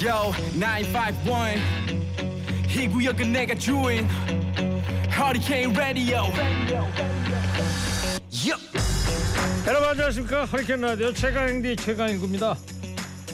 Yo 0.00 0.32
951 0.54 1.60
이 2.70 2.86
구역은 2.86 3.32
내가 3.32 3.54
주인. 3.56 4.08
Hurricane 5.10 5.74
Radio. 5.74 6.22
Yup. 8.30 8.60
여러분 9.66 9.88
안녕하십니까? 9.88 10.44
허리케인 10.44 10.80
라디오 10.82 11.12
최강행디 11.12 11.74
최강인구입니다. 11.76 12.56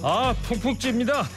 아 0.02 0.34
푹푹 0.44 0.80
찝니다. 0.80 1.24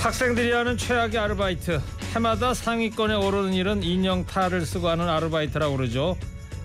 학생들이 0.00 0.52
하는 0.52 0.76
최악의 0.76 1.18
아르바이트. 1.18 1.80
해마다 2.14 2.54
상위권에 2.54 3.14
오르는 3.14 3.52
일은 3.54 3.82
인형 3.82 4.24
탈을 4.26 4.64
쓰고 4.64 4.88
하는 4.88 5.08
아르바이트라고 5.08 5.76
그러죠. 5.76 6.16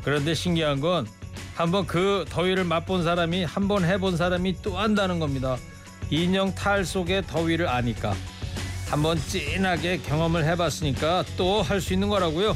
그런데 0.04 0.36
신기한 0.36 0.80
건 0.82 1.08
한번 1.58 1.86
그 1.88 2.26
더위를 2.30 2.64
맛본 2.64 3.04
사람이 3.04 3.44
한 3.44 3.68
번 3.68 3.84
해본 3.84 4.16
사람이 4.18 4.62
또 4.62 4.78
한다는 4.78 5.20
겁니다 5.20 5.58
인형 6.10 6.54
탈 6.56 6.86
속의 6.86 7.24
더위를 7.28 7.68
아니까 7.68 8.14
한번 8.90 9.18
찐하게 9.20 9.98
경험을 10.00 10.46
해봤으니까 10.46 11.26
또 11.36 11.62
할 11.62 11.82
수 11.82 11.94
있는 11.94 12.08
거라고요. 12.08 12.56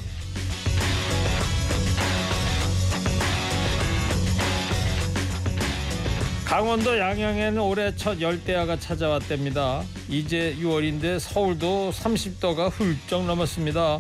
강원도 6.45 6.97
양양에는 6.97 7.61
올해 7.61 7.95
첫 7.95 8.19
열대야가 8.19 8.77
찾아왔답니다. 8.77 9.83
이제 10.09 10.55
6월인데 10.59 11.19
서울도 11.19 11.91
30도가 11.91 12.69
훌쩍 12.69 13.25
넘었습니다. 13.25 13.99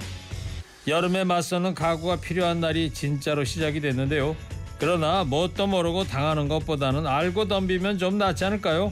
여름에 0.87 1.23
맞서는 1.23 1.73
각오가 1.75 2.17
필요한 2.17 2.59
날이 2.59 2.91
진짜로 2.93 3.45
시작이 3.45 3.79
됐는데요. 3.79 4.35
그러나 4.81 5.23
뭣도 5.23 5.67
모르고 5.67 6.05
당하는 6.05 6.47
것보다는 6.47 7.05
알고 7.05 7.47
덤비면 7.47 7.99
좀 7.99 8.17
낫지 8.17 8.45
않을까요? 8.45 8.91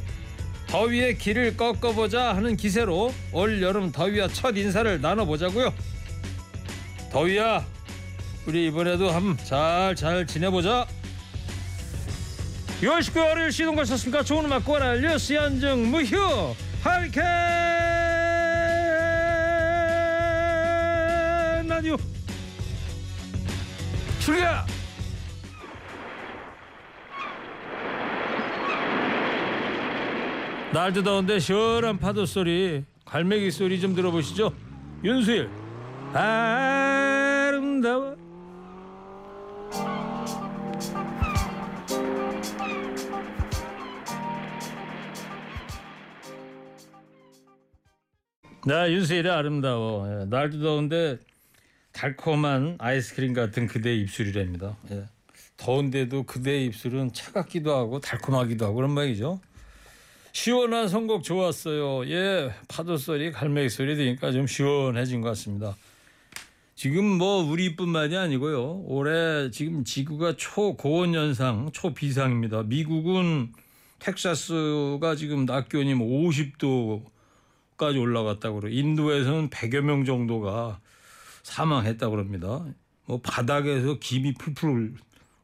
더위의 0.67 1.17
길을 1.17 1.57
꺾어보자 1.57 2.35
하는 2.35 2.55
기세로 2.55 3.11
올 3.33 3.59
여름 3.63 3.91
더위와 3.91 4.27
첫 4.27 4.55
인사를 4.55 5.01
나눠보자고요. 5.01 5.73
더위야, 7.11 7.65
우리 8.45 8.67
이번에도 8.67 9.09
한번 9.09 9.43
잘잘 9.43 10.27
지내보자. 10.27 10.85
6월 12.81 12.99
19일 12.99 13.27
월요일 13.27 13.51
시동 13.51 13.75
거셨습니까? 13.75 14.21
좋은 14.23 14.45
음악 14.45 14.65
꼬라 14.65 14.93
뉴스 14.93 15.33
연중 15.33 15.89
무휴 15.89 16.53
하리케인 16.83 17.23
라디오 21.67 21.97
출격! 24.19 24.78
날도 30.71 31.01
더운데 31.03 31.39
시원한 31.39 31.97
파도 31.97 32.27
소리 32.27 32.83
갈매기 33.05 33.49
소리 33.49 33.81
좀 33.81 33.95
들어보시죠. 33.95 34.53
윤수일 35.03 35.49
아름다워. 36.13 38.15
나 48.67 48.91
윤수일이 48.91 49.27
아름다워. 49.27 50.21
예, 50.21 50.25
날도 50.25 50.61
더운데 50.61 51.17
달콤한 51.93 52.75
아이스크림 52.77 53.33
같은 53.33 53.65
그대의 53.65 54.01
입술이랍니다. 54.01 54.77
예. 54.91 55.05
더운데도 55.57 56.23
그대의 56.23 56.65
입술은 56.67 57.11
차갑기도 57.13 57.75
하고 57.75 57.99
달콤하기도 57.99 58.65
하고 58.65 58.75
그런 58.75 58.91
말이죠 58.91 59.41
시원한 60.31 60.87
선곡 60.87 61.23
좋았어요. 61.23 62.07
예, 62.09 62.53
파도 62.67 62.97
소리, 62.97 63.31
갈매기 63.31 63.69
소리 63.69 63.95
들으니까 63.95 64.31
좀 64.31 64.47
시원해진 64.47 65.21
것 65.21 65.29
같습니다. 65.29 65.75
지금 66.75 67.03
뭐 67.03 67.43
우리뿐만이 67.43 68.15
아니고요. 68.15 68.83
올해 68.85 69.51
지금 69.51 69.83
지구가 69.83 70.35
초고온 70.37 71.13
현상, 71.13 71.69
초비상입니다. 71.73 72.63
미국은 72.63 73.51
텍사스가 73.99 75.15
지금 75.17 75.45
낮 75.45 75.67
기온이 75.67 75.93
50도까지 75.93 77.95
뭐 77.95 78.01
올라갔다고 78.01 78.61
그래요. 78.61 78.79
인도에서는 78.79 79.49
100여 79.49 79.81
명 79.81 80.05
정도가 80.05 80.79
사망했다고 81.43 82.17
합니다. 82.17 82.65
뭐 83.05 83.19
바닥에서 83.21 83.97
김이 83.99 84.35
풀풀 84.35 84.93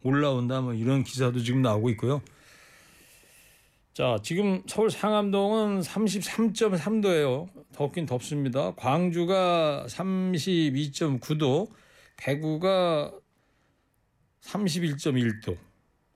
올라온다 0.04 0.62
뭐 0.62 0.74
이런 0.74 1.04
기사도 1.04 1.40
지금 1.40 1.62
나오고 1.62 1.90
있고요. 1.92 2.22
자, 3.96 4.18
지금 4.22 4.62
서울 4.68 4.92
상암동은 4.92 5.80
33.3도예요. 5.80 7.48
덥긴 7.72 8.06
덥습니다. 8.06 8.74
광주가 8.76 9.86
32.9도, 9.88 11.72
대구가 12.18 13.14
31.1도, 14.42 15.56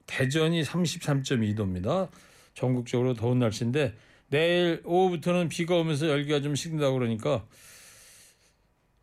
대전이 0.07 0.62
33.2도입니다. 0.62 2.09
전국적으로 2.53 3.13
더운 3.13 3.39
날씨인데 3.39 3.94
내일 4.28 4.81
오후부터는 4.84 5.47
비가 5.47 5.78
오면서 5.78 6.09
열기가 6.09 6.41
좀 6.41 6.56
식는다고 6.56 7.00
그러니까 7.00 7.45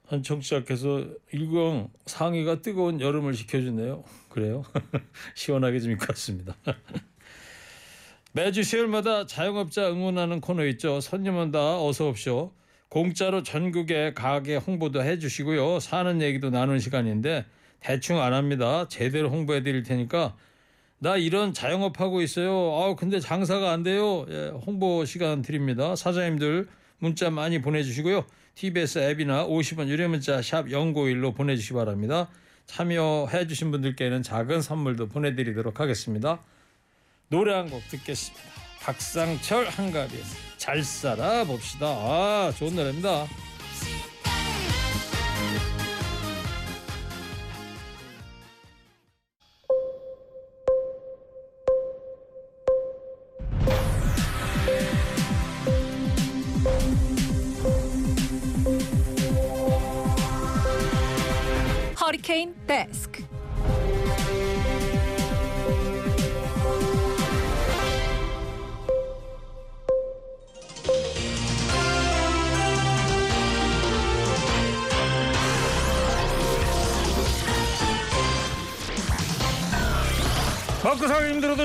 한 0.07 0.23
청취자께서 0.23 1.07
일광 1.33 1.89
상의가 2.05 2.61
뜨거운 2.61 3.01
여름을 3.01 3.33
지켜주네요. 3.33 4.05
그래요? 4.29 4.65
시원하게 5.35 5.81
좀 5.81 5.93
입고 5.93 6.05
왔습니다. 6.11 6.55
매주 8.37 8.65
수요일마다 8.65 9.25
자영업자 9.25 9.91
응원하는 9.91 10.43
코너 10.43 10.67
있죠. 10.67 11.01
손님 11.01 11.37
온다 11.37 11.83
어서 11.83 12.09
옵쇼. 12.09 12.53
공짜로 12.91 13.43
전국에 13.43 14.13
가게 14.13 14.57
홍보도 14.57 15.03
해주시고요. 15.03 15.81
사는 15.81 16.21
얘기도 16.21 16.51
나누는 16.51 16.79
시간인데 16.79 17.47
대충 17.81 18.21
안 18.21 18.35
합니다. 18.35 18.89
제대로 18.91 19.31
홍보해 19.31 19.63
드릴 19.63 19.85
테니까 19.85 20.37
나 20.99 21.17
이런 21.17 21.55
자영업 21.55 21.99
하고 21.99 22.21
있어요. 22.21 22.53
아 22.75 22.95
근데 22.95 23.21
장사가 23.21 23.73
안 23.73 23.83
돼요. 23.83 24.27
예, 24.29 24.49
홍보 24.67 25.07
시간 25.07 25.41
드립니다. 25.41 25.97
사장님들 25.97 26.69
문자 26.99 27.31
많이 27.31 27.63
보내주시고요. 27.63 28.27
TBS 28.55 28.99
앱이나 28.99 29.47
50원 29.47 29.89
유료 29.89 30.11
문자 30.11 30.43
샵 30.43 30.67
0951로 30.67 31.35
보내주시기 31.35 31.73
바랍니다. 31.73 32.29
참여해 32.67 33.47
주신 33.47 33.71
분들께는 33.71 34.23
작은 34.23 34.61
선물도 34.61 35.09
보내드리도록 35.09 35.81
하겠습니다. 35.81 36.43
노래 37.29 37.55
한 37.55 37.69
곡 37.71 37.83
듣겠습니다. 37.89 38.45
박상철 38.81 39.69
한가비의 39.69 40.23
잘 40.59 40.83
살아 40.85 41.45
봅시다. 41.45 41.87
아, 41.87 42.53
좋은 42.57 42.75
노래입니다. 42.77 43.27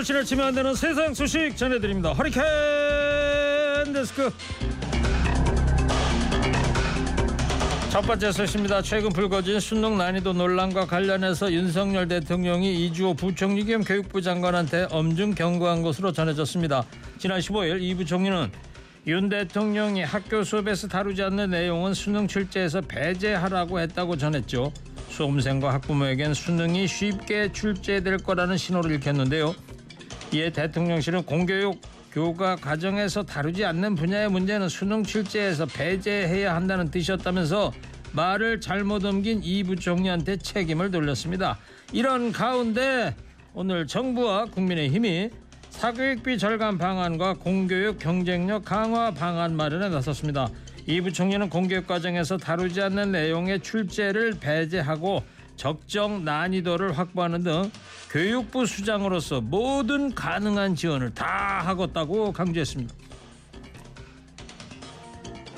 힘들어도 0.01 0.03
지나치면 0.03 0.47
안 0.47 0.55
되는 0.55 0.73
세상 0.73 1.13
소식 1.13 1.55
전해드립니다. 1.55 2.11
허리케인 2.13 2.43
데스크. 3.93 4.31
첫 7.89 8.01
번째 8.01 8.31
소식입니다. 8.31 8.81
최근 8.81 9.09
불거진 9.09 9.59
수능 9.59 9.97
난이도 9.97 10.33
논란과 10.33 10.85
관련해서 10.85 11.51
윤석열 11.51 12.07
대통령이 12.07 12.85
이주호 12.85 13.15
부총리 13.15 13.65
겸 13.65 13.83
교육부 13.83 14.21
장관한테 14.21 14.87
엄중 14.91 15.35
경고한 15.35 15.81
것으로 15.81 16.11
전해졌습니다. 16.11 16.85
지난 17.17 17.39
15일 17.39 17.81
이 17.81 17.95
부총리는 17.95 18.51
윤 19.07 19.29
대통령이 19.29 20.03
학교 20.03 20.43
수업에서 20.43 20.87
다루지 20.87 21.23
않는 21.23 21.49
내용은 21.49 21.93
수능 21.93 22.27
출제에서 22.27 22.81
배제하라고 22.81 23.79
했다고 23.79 24.17
전했죠. 24.17 24.71
수험생과 25.09 25.73
학부모에겐 25.73 26.33
수능이 26.33 26.87
쉽게 26.87 27.51
출제될 27.51 28.17
거라는 28.19 28.57
신호를 28.57 28.91
읽혔는데요. 28.95 29.53
이에 30.33 30.49
대통령실은 30.49 31.23
공교육 31.23 31.81
교과 32.13 32.55
과정에서 32.55 33.23
다루지 33.23 33.65
않는 33.65 33.95
분야의 33.95 34.29
문제는 34.29 34.69
수능 34.69 35.03
출제에서 35.03 35.65
배제해야 35.65 36.55
한다는 36.55 36.89
뜻이었다면서 36.89 37.73
말을 38.13 38.61
잘못 38.61 39.03
옮긴 39.03 39.41
이 39.43 39.63
부총리한테 39.63 40.37
책임을 40.37 40.91
돌렸습니다. 40.91 41.57
이런 41.91 42.31
가운데 42.31 43.15
오늘 43.53 43.87
정부와 43.87 44.45
국민의힘이 44.45 45.29
사교육비 45.69 46.37
절감 46.37 46.77
방안과 46.77 47.33
공교육 47.33 47.99
경쟁력 47.99 48.63
강화 48.65 49.11
방안 49.11 49.55
마련에 49.55 49.89
나섰습니다. 49.89 50.49
이 50.87 50.99
부총리는 50.99 51.49
공교육 51.49 51.87
과정에서 51.87 52.37
다루지 52.37 52.81
않는 52.81 53.11
내용의 53.11 53.61
출제를 53.61 54.35
배제하고 54.39 55.23
적정 55.61 56.25
난이도를 56.25 56.97
확보하는 56.97 57.43
등 57.43 57.71
교육부 58.09 58.65
수장으로서 58.65 59.41
모든 59.41 60.15
가능한 60.15 60.73
지원을 60.73 61.13
다 61.13 61.61
하겠다고 61.63 62.33
강조했습니다. 62.33 62.91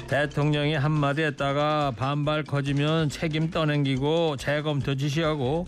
대통령이 0.09 0.73
한마디 0.73 1.21
했다가 1.21 1.93
반발 1.95 2.43
커지면 2.43 3.07
책임 3.07 3.49
떠넘기고 3.49 4.35
재검토 4.35 4.93
지시하고 4.93 5.67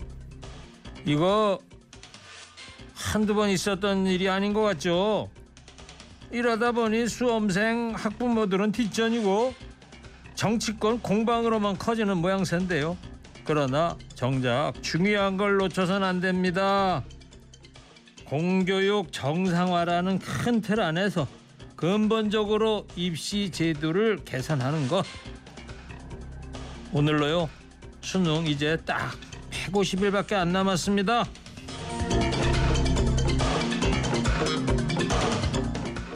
이거 1.06 1.58
한두 2.94 3.34
번 3.34 3.48
있었던 3.48 4.06
일이 4.06 4.28
아닌 4.28 4.52
것 4.52 4.60
같죠? 4.60 5.30
이러다 6.30 6.72
보니 6.72 7.08
수험생 7.08 7.94
학부모들은 7.96 8.72
뒷전이고 8.72 9.54
정치권 10.34 11.00
공방으로만 11.00 11.78
커지는 11.78 12.18
모양새인데요. 12.18 12.98
그러나 13.46 13.96
정작 14.14 14.72
중요한 14.82 15.36
걸 15.36 15.56
놓쳐선 15.56 16.02
안 16.02 16.20
됩니다. 16.20 17.04
공교육 18.24 19.12
정상화라는 19.12 20.18
큰 20.18 20.60
틀 20.60 20.80
안에서 20.80 21.28
근본적으로 21.76 22.86
입시 22.96 23.50
제도를 23.50 24.24
개선하는 24.24 24.88
것. 24.88 25.06
오늘로요. 26.92 27.48
수능 28.00 28.46
이제 28.46 28.76
딱 28.84 29.16
150일밖에 29.50 30.32
안 30.32 30.52
남았습니다. 30.52 31.24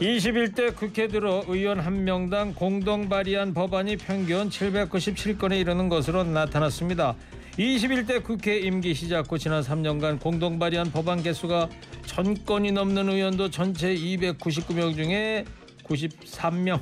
21대 0.01 0.75
국회 0.75 1.07
들어 1.07 1.43
의원 1.47 1.79
한 1.79 2.03
명당 2.03 2.55
공동 2.55 3.07
발의한 3.07 3.53
법안이 3.53 3.97
평균 3.97 4.49
797건에 4.49 5.59
이르는 5.59 5.89
것으로 5.89 6.23
나타났습니다. 6.23 7.15
21대 7.59 8.23
국회 8.23 8.57
임기 8.57 8.95
시작 8.95 9.31
후 9.31 9.37
지난 9.37 9.61
3년간 9.61 10.19
공동 10.19 10.57
발의한 10.57 10.91
법안 10.91 11.21
개수가 11.21 11.69
1000건이 12.07 12.73
넘는 12.73 13.09
의원도 13.09 13.51
전체 13.51 13.93
299명 13.93 14.95
중에 14.95 15.45
93명 15.83 16.81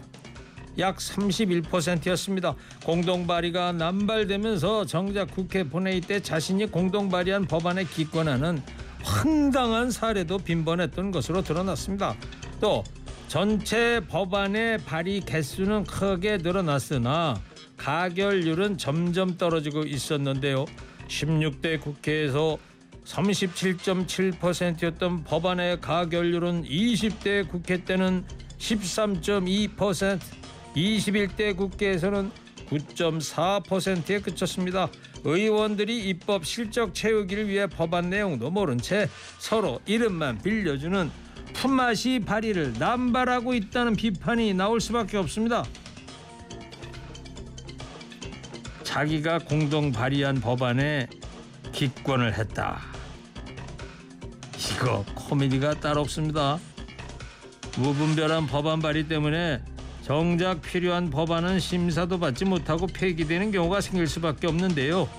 약 0.77 0.95
31%였습니다. 0.95 2.55
공동 2.85 3.27
발의가 3.27 3.73
남발되면서 3.73 4.85
정작 4.85 5.29
국회 5.31 5.65
본회의 5.65 5.99
때 5.99 6.21
자신이 6.21 6.67
공동 6.67 7.09
발의한 7.09 7.47
법안에 7.47 7.83
기권하는 7.83 8.61
황당한 9.03 9.91
사례도 9.91 10.37
빈번했던 10.37 11.11
것으로 11.11 11.41
드러났습니다. 11.41 12.15
또 12.61 12.83
전체 13.29 14.01
법안의 14.07 14.79
발의 14.79 15.21
개수는 15.21 15.83
크게 15.83 16.37
늘어났으나 16.37 17.39
가결률은 17.77 18.79
점점 18.79 19.37
떨어지고 19.37 19.83
있었는데요. 19.83 20.65
16대 21.07 21.79
국회에서 21.79 22.57
37.7%였던 23.05 25.25
법안의 25.25 25.79
가결률은 25.79 26.63
20대 26.63 27.47
국회 27.47 27.85
때는 27.85 28.25
13.2%, 28.57 30.19
21대 30.75 31.55
국회에서는 31.55 32.31
9.4%에 32.71 34.21
그쳤습니다. 34.21 34.89
의원들이 35.23 36.09
입법 36.09 36.47
실적 36.47 36.95
채우기를 36.95 37.47
위해 37.47 37.67
법안 37.67 38.09
내용도 38.09 38.49
모른 38.49 38.79
채 38.79 39.07
서로 39.37 39.79
이름만 39.85 40.41
빌려주는 40.41 41.28
품맛이 41.59 42.21
발의를 42.25 42.75
남발하고 42.79 43.53
있다는 43.53 43.97
비판이 43.97 44.53
나올 44.53 44.79
수밖에 44.79 45.17
없습니다. 45.17 45.65
자기가 48.83 49.39
공동 49.39 49.91
발의한 49.91 50.39
법안에 50.39 51.07
기권을 51.73 52.37
했다. 52.37 52.79
이거 54.57 55.03
코미디가 55.15 55.81
따로 55.81 55.99
없습니다. 56.01 56.59
무분별한 57.77 58.47
법안 58.47 58.79
발의 58.79 59.09
때문에 59.09 59.61
정작 60.01 60.61
필요한 60.61 61.09
법안은 61.09 61.59
심사도 61.59 62.19
받지 62.19 62.45
못하고 62.45 62.87
폐기되는 62.87 63.51
경우가 63.51 63.81
생길 63.81 64.07
수밖에 64.07 64.47
없는데요. 64.47 65.09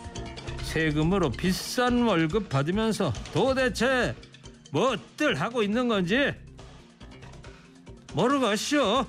세금으로 0.63 1.33
비싼 1.33 2.03
월급 2.05 2.49
받으면서 2.49 3.13
도대체 3.35 4.15
뭐들 4.71 5.41
하고 5.41 5.63
있는 5.63 5.89
건지 5.89 6.33
모르겠쇼. 8.15 9.07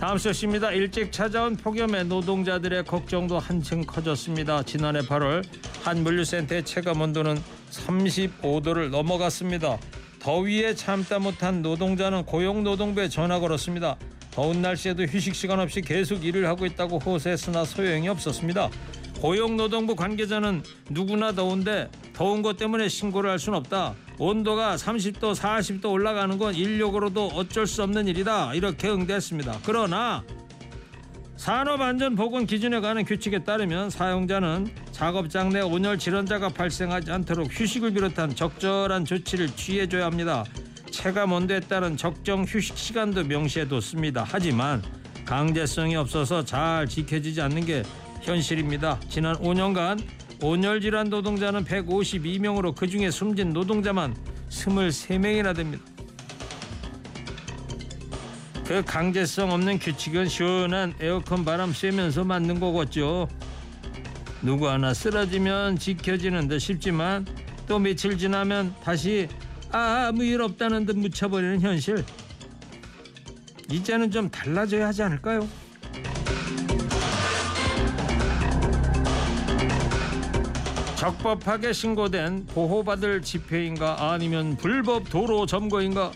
다음 0.00 0.18
소식입니다. 0.18 0.70
일찍 0.72 1.10
찾아온 1.10 1.56
폭염에 1.56 2.04
노동자들의 2.04 2.84
걱정도 2.84 3.38
한층 3.38 3.82
커졌습니다. 3.84 4.62
지난해 4.62 5.00
8월 5.00 5.42
한 5.82 6.02
물류센터의 6.02 6.64
체감 6.64 7.00
온도는 7.00 7.40
35도를 7.70 8.90
넘어갔습니다. 8.90 9.78
더위에 10.20 10.74
참다 10.74 11.20
못한 11.20 11.62
노동자는 11.62 12.24
고용노동부에 12.26 13.08
전화 13.08 13.38
걸었습니다. 13.40 13.96
더운 14.30 14.62
날씨에도 14.62 15.04
휴식 15.04 15.34
시간 15.34 15.60
없이 15.60 15.80
계속 15.80 16.24
일을 16.24 16.48
하고 16.48 16.66
있다고 16.66 16.98
호소했으나 16.98 17.64
소용이 17.64 18.08
없었습니다. 18.08 18.68
고용노동부 19.24 19.96
관계자는 19.96 20.62
누구나 20.90 21.32
더운데 21.32 21.90
더운 22.12 22.42
것 22.42 22.58
때문에 22.58 22.90
신고를 22.90 23.30
할 23.30 23.38
수는 23.38 23.56
없다. 23.56 23.94
온도가 24.18 24.76
30도, 24.76 25.34
40도 25.34 25.90
올라가는 25.90 26.36
건 26.36 26.54
인력으로도 26.54 27.28
어쩔 27.28 27.66
수 27.66 27.82
없는 27.82 28.06
일이다. 28.06 28.52
이렇게 28.52 28.90
응대했습니다. 28.90 29.60
그러나 29.64 30.22
산업안전보건 31.36 32.44
기준에 32.44 32.80
관한 32.80 33.06
규칙에 33.06 33.44
따르면 33.44 33.88
사용자는 33.88 34.68
작업장 34.92 35.48
내 35.48 35.62
온열 35.62 35.98
질환자가 35.98 36.50
발생하지 36.50 37.10
않도록 37.10 37.48
휴식을 37.50 37.94
비롯한 37.94 38.34
적절한 38.36 39.06
조치를 39.06 39.56
취해줘야 39.56 40.04
합니다. 40.04 40.44
체감 40.90 41.32
온도에 41.32 41.60
따른 41.60 41.96
적정 41.96 42.44
휴식 42.44 42.76
시간도 42.76 43.24
명시해뒀습니다. 43.24 44.26
하지만 44.28 44.82
강제성이 45.24 45.96
없어서 45.96 46.44
잘 46.44 46.86
지켜지지 46.86 47.40
않는 47.40 47.64
게 47.64 47.82
현실입니다. 48.24 48.98
지난 49.08 49.36
5년간 49.36 50.02
온열 50.42 50.80
질환 50.80 51.08
노동자는 51.08 51.64
152명으로 51.64 52.74
그중에 52.74 53.10
숨진 53.10 53.52
노동자만 53.52 54.16
23명이나 54.50 55.54
됩니다. 55.54 55.84
그 58.66 58.82
강제성 58.82 59.52
없는 59.52 59.78
규칙은 59.78 60.28
시원한 60.28 60.94
에어컨 61.00 61.44
바람 61.44 61.72
쐬면서 61.72 62.24
만든 62.24 62.58
거겠죠. 62.60 63.28
누구 64.42 64.68
하나 64.68 64.94
쓰러지면 64.94 65.78
지켜지는 65.78 66.48
듯 66.48 66.58
싶지만 66.58 67.26
또 67.66 67.78
며칠 67.78 68.16
지나면 68.16 68.74
다시 68.82 69.28
아, 69.70 70.06
아무 70.08 70.24
일 70.24 70.40
없다는 70.40 70.86
듯 70.86 70.96
묻혀버리는 70.96 71.60
현실. 71.60 72.04
이제는 73.70 74.10
좀 74.10 74.30
달라져야 74.30 74.86
하지 74.88 75.02
않을까요? 75.02 75.48
적법하게 81.04 81.74
신고된 81.74 82.46
보호받을 82.46 83.20
집회인가 83.20 84.12
아니면 84.12 84.56
불법 84.56 85.10
도로 85.10 85.44
점거인가 85.44 86.10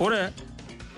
올해 0.00 0.32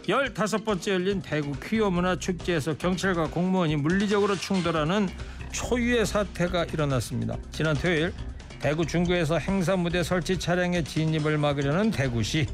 15번째 0.04 0.90
열린 0.92 1.20
대구 1.20 1.50
퀴어 1.58 1.90
문화 1.90 2.14
축제에서 2.16 2.76
경찰과 2.78 3.30
공무원이 3.30 3.74
물리적으로 3.74 4.36
충돌하는 4.36 5.08
초유의 5.50 6.06
사태가 6.06 6.66
일어났습니다. 6.66 7.36
지난 7.50 7.74
토요일 7.74 8.12
대구 8.60 8.86
중구에서 8.86 9.38
행사 9.38 9.74
무대 9.74 10.04
설치 10.04 10.38
차량의 10.38 10.84
진입을 10.84 11.38
막으려는 11.38 11.90
대구시 11.90 12.46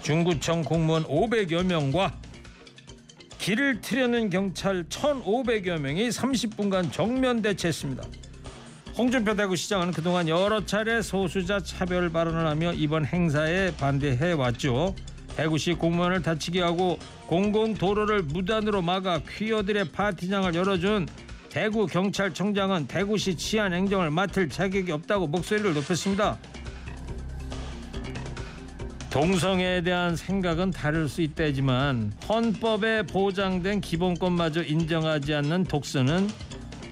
중구청 0.00 0.62
공무원 0.62 1.04
500여 1.04 1.62
명과 1.62 2.18
길을 3.36 3.82
트려는 3.82 4.30
경찰 4.30 4.84
1,500여 4.84 5.78
명이 5.78 6.08
30분간 6.08 6.90
정면 6.90 7.42
대치했습니다. 7.42 8.02
홍준표 8.98 9.34
대구시장은 9.36 9.90
그동안 9.90 10.26
여러 10.26 10.64
차례 10.64 11.02
소수자 11.02 11.60
차별 11.60 12.10
발언을 12.10 12.46
하며 12.46 12.72
이번 12.72 13.04
행사에 13.04 13.76
반대해 13.76 14.32
왔죠. 14.32 14.94
대구시 15.36 15.74
공무원을 15.74 16.22
다치게 16.22 16.62
하고 16.62 16.98
공공 17.26 17.74
도로를 17.74 18.22
무단으로 18.22 18.80
막아 18.80 19.20
퀴어들의 19.28 19.92
파티장을 19.92 20.54
열어준 20.54 21.08
대구 21.50 21.86
경찰청장은 21.86 22.86
대구시 22.86 23.36
치안 23.36 23.74
행정을 23.74 24.10
맡을 24.10 24.48
자격이 24.48 24.90
없다고 24.92 25.26
목소리를 25.26 25.74
높였습니다. 25.74 26.38
동성애에 29.10 29.82
대한 29.82 30.16
생각은 30.16 30.70
다를 30.70 31.08
수 31.08 31.20
있다지만 31.20 32.12
헌법에 32.28 33.02
보장된 33.02 33.82
기본권마저 33.82 34.62
인정하지 34.62 35.34
않는 35.34 35.64
독서는 35.64 36.28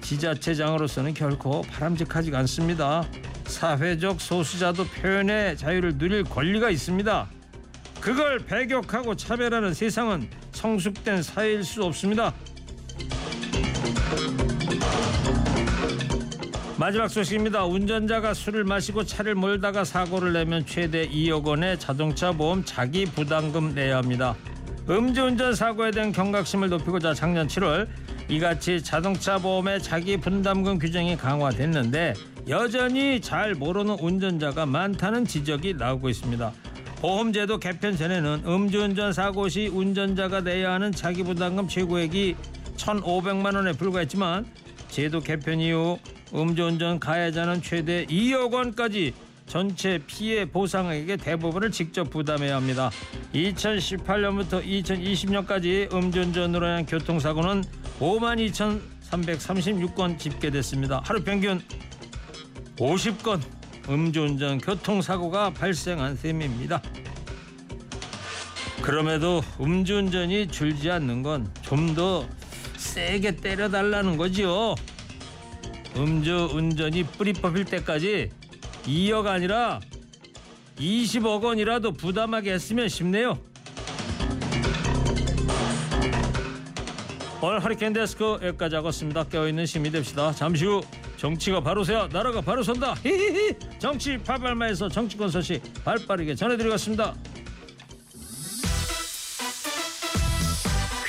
지자체장으로서는 0.05 1.15
결코 1.15 1.61
바람직하지 1.63 2.35
않습니다. 2.35 3.03
사회적 3.45 4.21
소수자도 4.21 4.85
표현의 4.85 5.57
자유를 5.57 5.97
누릴 5.97 6.23
권리가 6.23 6.69
있습니다. 6.69 7.27
그걸 7.99 8.37
배격하고 8.39 9.15
차별하는 9.15 9.73
세상은 9.73 10.29
성숙된 10.51 11.23
사회일 11.23 11.63
수 11.63 11.83
없습니다. 11.83 12.33
마지막 16.77 17.07
소식입니다. 17.07 17.65
운전자가 17.65 18.33
술을 18.33 18.63
마시고 18.63 19.05
차를 19.05 19.33
몰다가 19.33 19.83
사고를 19.83 20.33
내면 20.33 20.65
최대 20.67 21.07
2억 21.07 21.45
원의 21.45 21.79
자동차 21.79 22.31
보험 22.31 22.63
자기 22.63 23.05
부담금 23.05 23.73
내야 23.73 23.97
합니다. 23.97 24.35
음주운전 24.87 25.55
사고에 25.55 25.89
대한 25.89 26.11
경각심을 26.11 26.69
높이고자 26.69 27.15
작년 27.15 27.47
7월 27.47 27.87
이같이 28.27 28.81
자동차 28.81 29.37
보험의 29.37 29.83
자기 29.83 30.17
분담금 30.17 30.79
규정이 30.79 31.15
강화됐는데 31.15 32.13
여전히 32.47 33.21
잘 33.21 33.53
모르는 33.53 33.97
운전자가 33.99 34.65
많다는 34.65 35.25
지적이 35.25 35.75
나오고 35.75 36.09
있습니다. 36.09 36.51
보험제도 37.01 37.59
개편 37.59 37.95
전에는 37.95 38.43
음주운전 38.45 39.13
사고 39.13 39.47
시 39.47 39.67
운전자가 39.67 40.41
내야 40.41 40.73
하는 40.73 40.91
자기 40.91 41.23
부담금 41.23 41.67
최고액이 41.67 42.35
1,500만 42.77 43.55
원에 43.55 43.73
불과했지만 43.73 44.45
제도 44.89 45.19
개편 45.19 45.59
이후 45.59 45.99
음주운전 46.33 46.99
가해자는 46.99 47.61
최대 47.61 48.05
2억 48.07 48.53
원까지 48.53 49.13
전체 49.47 49.99
피해 50.07 50.45
보상액의 50.45 51.17
대부분을 51.17 51.71
직접 51.71 52.09
부담해야 52.09 52.55
합니다. 52.55 52.89
2018년부터 53.33 54.65
2020년까지 54.65 55.93
음주운전으로 55.93 56.65
인한 56.65 56.85
교통사고는 56.85 57.63
52,336건 57.99 60.17
집계됐습니다. 60.19 61.01
하루 61.05 61.23
평균 61.23 61.61
50건 62.77 63.41
음주운전 63.87 64.57
교통사고가 64.59 65.51
발생한 65.51 66.15
셈입니다. 66.17 66.81
그럼에도 68.81 69.41
음주운전이 69.61 70.47
줄지 70.47 70.89
않는 70.91 71.23
건 71.23 71.49
좀 71.61 71.95
더 71.95 72.27
세게 72.77 73.37
때려달라는 73.37 74.17
거지요. 74.17 74.75
음주운전이 75.95 77.03
뿌리 77.17 77.31
뽑힐 77.33 77.63
때까지 77.65 78.29
2억 78.85 79.25
아니라 79.27 79.79
20억 80.77 81.43
원이라도 81.43 81.93
부담하게 81.93 82.53
했으면 82.53 82.87
싶네요. 82.89 83.39
오늘 87.41 87.63
허리케인 87.63 87.93
데스크 87.93 88.39
여기까지 88.41 88.75
하겠습니다. 88.75 89.23
깨어있는 89.23 89.65
시민이 89.65 89.91
됩시다. 89.91 90.31
잠시 90.31 90.65
후 90.65 90.81
정치가 91.17 91.61
바로 91.61 91.83
서야 91.83 92.07
나라가 92.11 92.41
바로 92.41 92.63
선다. 92.63 92.95
히히히 92.95 93.55
정치 93.79 94.17
파발마에서 94.17 94.89
정치권 94.89 95.29
소식 95.29 95.61
발빠르게 95.83 96.35
전해드리겠습니다. 96.35 97.13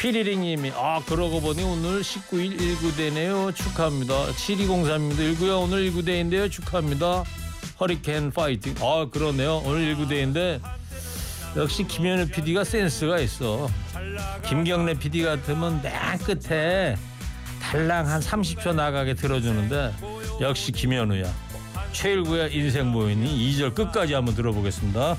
휘리링님이 0.00 0.72
아 0.74 1.00
그러고 1.06 1.40
보니 1.40 1.62
오늘 1.64 2.02
19일 2.02 2.56
1구대네요 2.60 3.52
축하합니다 3.56 4.26
7203님도 4.26 5.16
1구야 5.16 5.60
오늘 5.60 5.90
1구대인데요 5.90 6.50
축하합니다 6.50 7.24
허리케인 7.78 8.30
파이팅. 8.30 8.74
아 8.80 9.06
그러네요. 9.10 9.58
오늘 9.64 9.94
1구대인데 9.94 10.60
역시 11.56 11.84
김현우 11.86 12.26
PD가 12.28 12.64
센스가 12.64 13.18
있어. 13.20 13.68
김경래 14.46 14.94
PD 14.94 15.22
같으면 15.22 15.80
맨 15.82 16.18
끝에 16.18 16.96
달랑 17.60 18.06
한 18.06 18.20
30초 18.20 18.74
나가게 18.74 19.14
들어주는데 19.14 19.92
역시 20.40 20.72
김현우야. 20.72 21.24
최일구의 21.92 22.54
인생 22.54 22.88
모인이 22.88 23.26
2절 23.52 23.74
끝까지 23.74 24.12
한번 24.12 24.34
들어보겠습니다 24.34 25.16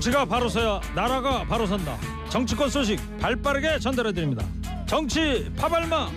정치가 0.00 0.24
바로 0.24 0.48
서야 0.48 0.80
나라가 0.94 1.44
바로 1.44 1.66
선다. 1.66 1.98
정치권 2.30 2.70
소식 2.70 2.98
발빠르게 3.20 3.78
전달해 3.80 4.10
드립니다. 4.14 4.42
정치 4.86 5.52
파발마. 5.58 6.08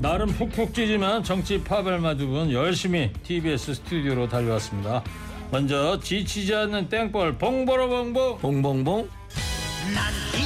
나름 0.00 0.28
푹푹 0.32 0.74
찌지만 0.74 1.22
정치 1.22 1.62
파발마 1.62 2.16
두 2.16 2.26
분 2.28 2.52
열심히 2.52 3.12
TBS 3.22 3.74
스튜디오로 3.76 4.28
달려왔습니다. 4.28 5.02
먼저 5.50 5.98
지치지 6.00 6.54
않는 6.54 6.88
땡벌 6.88 7.38
봉보로 7.38 7.88
봉봉 7.88 8.38
봉봉봉 8.38 9.08
이 10.34 10.42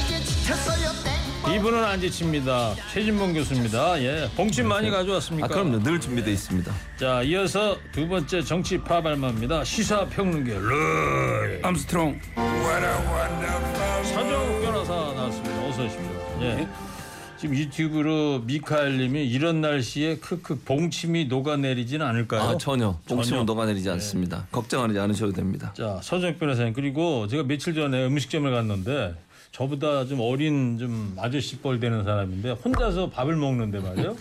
분은 1.59 1.83
안 1.83 1.99
지칩니다. 1.99 2.75
최진봉 2.93 3.33
교수입니다. 3.33 4.01
예, 4.01 4.29
봉침 4.35 4.67
많이 4.67 4.89
가져왔습니까? 4.89 5.45
아 5.45 5.49
그럼요 5.49 5.81
늘 5.83 5.99
준비돼 5.99 6.31
있습니다 6.31 6.71
자, 6.99 7.21
이어서 7.23 7.77
두 7.91 8.07
번째 8.07 8.41
정치 8.41 8.77
파발마입니다. 8.77 9.63
시사 9.63 10.05
평론계 10.07 10.53
루이 10.53 11.59
암스트롱 11.63 12.19
서정욱 14.03 14.61
변호사 14.61 14.93
나왔습니다. 14.93 15.67
어서 15.67 15.83
오십시오. 15.85 16.39
예. 16.41 16.67
지금 17.39 17.55
유튜브로 17.55 18.39
미카엘님이 18.45 19.27
이런 19.29 19.61
날씨에 19.61 20.17
크크 20.17 20.61
봉침이 20.65 21.25
녹아내리지는 21.25 22.03
않을까요? 22.03 22.41
아 22.41 22.57
전혀 22.57 22.97
전혀. 23.05 23.15
봉침은 23.21 23.45
녹아내리지 23.45 23.87
않습니다 23.91 24.47
걱정하지 24.51 24.97
않으셔도 24.97 25.33
됩니다 25.33 25.71
자, 25.77 25.99
서정욱 26.01 26.39
변호사님 26.39 26.73
그리고 26.73 27.27
제가 27.27 27.43
며칠 27.43 27.75
전에 27.75 28.07
음식점을 28.07 28.49
갔는데 28.51 29.13
저보다 29.57 30.05
좀 30.05 30.19
어린 30.19 30.77
좀 30.77 31.15
아저씨 31.17 31.57
뻘 31.57 31.79
되는 31.79 32.03
사람인데 32.03 32.51
혼자서 32.51 33.09
밥을 33.09 33.35
먹는데 33.35 33.79
말이요. 33.79 34.15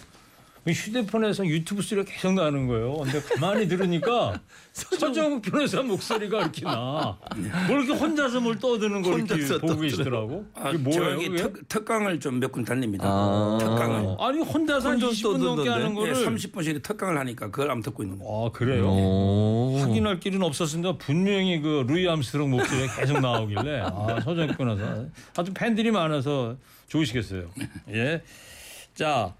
휴대폰에서 0.72 1.46
유튜브 1.46 1.80
소리가 1.82 2.10
계속 2.10 2.34
나는 2.34 2.66
거예요. 2.66 2.94
근데 2.96 3.20
가만히 3.20 3.68
들으니까 3.68 4.40
서정욱 4.72 5.42
변호사 5.42 5.82
목소리가 5.82 6.40
이렇게 6.40 6.62
나. 6.64 7.16
뭘 7.68 7.84
이렇게 7.84 7.92
혼자서 7.98 8.40
뭘 8.40 8.58
떠드는 8.58 9.02
걸 9.02 9.20
이렇게 9.20 9.58
보고. 9.58 9.80
계시더라고. 9.80 10.44
아, 10.54 10.70
이게 10.70 10.78
뭐예요? 10.78 11.10
저기 11.10 11.28
그게? 11.28 11.42
특, 11.42 11.68
특강을 11.68 12.18
좀 12.20 12.40
몇 12.40 12.52
군 12.52 12.64
달립니다. 12.64 13.04
아. 13.06 13.58
특강을 13.60 14.16
아니 14.18 14.40
혼자서 14.40 14.88
한 14.90 15.00
혼자 15.00 15.06
20분 15.28 15.38
넘게? 15.38 15.68
하는 15.68 15.90
예, 15.90 15.94
거를 15.94 16.14
30분씩 16.14 16.82
특강을 16.82 17.16
하니까 17.18 17.50
그걸 17.50 17.70
안 17.70 17.80
듣고 17.82 18.02
있는 18.02 18.18
거. 18.18 18.46
아 18.46 18.50
그래요? 18.52 18.88
오. 18.88 19.78
확인할 19.80 20.20
길은 20.20 20.42
없었습니다. 20.42 20.96
분명히 20.98 21.60
그 21.60 21.84
루이 21.88 22.08
암스트롱 22.08 22.50
목소리가 22.50 22.96
계속 22.96 23.20
나오길래 23.20 23.80
아 23.84 24.20
서정욱 24.22 24.56
변호사 24.58 25.04
아주 25.36 25.52
팬들이 25.54 25.90
많아서 25.90 26.56
좋으시겠어요. 26.88 27.48
예. 27.92 28.22
자 28.94 29.34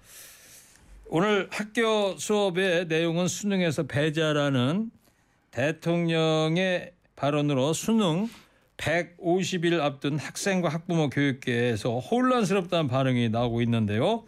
오늘 1.09 1.47
학교 1.51 2.17
수업의 2.17 2.87
내용은 2.87 3.29
수능에서 3.29 3.83
배제하라는 3.83 4.91
대통령의 5.51 6.91
발언으로 7.15 7.71
수능 7.71 8.29
150일 8.75 9.79
앞둔 9.79 10.17
학생과 10.19 10.67
학부모 10.67 11.09
교육계에서 11.09 11.99
혼란스럽다는 11.99 12.89
반응이 12.89 13.29
나오고 13.29 13.61
있는데요. 13.61 14.25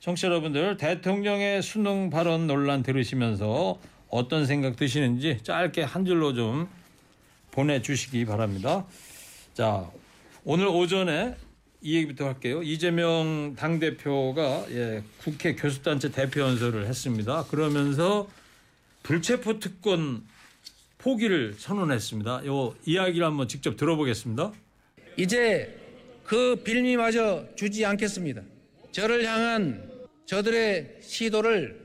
청취자 0.00 0.28
여러분들 0.28 0.78
대통령의 0.78 1.60
수능 1.60 2.08
발언 2.08 2.46
논란 2.46 2.82
들으시면서 2.82 3.78
어떤 4.08 4.46
생각 4.46 4.76
드시는지 4.76 5.38
짧게 5.42 5.82
한 5.82 6.06
줄로 6.06 6.32
좀 6.32 6.66
보내주시기 7.50 8.24
바랍니다. 8.24 8.86
자 9.52 9.90
오늘 10.44 10.66
오전에 10.66 11.36
이 11.82 11.96
얘기부터 11.96 12.26
할게요. 12.26 12.62
이재명 12.62 13.54
당 13.56 13.80
대표가 13.80 14.64
예, 14.70 15.02
국회 15.18 15.54
교수단체 15.54 16.10
대표 16.12 16.40
연설을 16.40 16.86
했습니다. 16.86 17.44
그러면서 17.50 18.28
불체포 19.02 19.58
특권 19.58 20.24
포기를 20.98 21.54
선언했습니다. 21.58 22.46
요 22.46 22.76
이야기를 22.86 23.26
한번 23.26 23.48
직접 23.48 23.76
들어보겠습니다. 23.76 24.52
이제 25.16 25.76
그 26.24 26.54
빌미마저 26.64 27.46
주지 27.56 27.84
않겠습니다. 27.84 28.42
저를 28.92 29.24
향한 29.26 29.90
저들의 30.26 30.98
시도를 31.02 31.80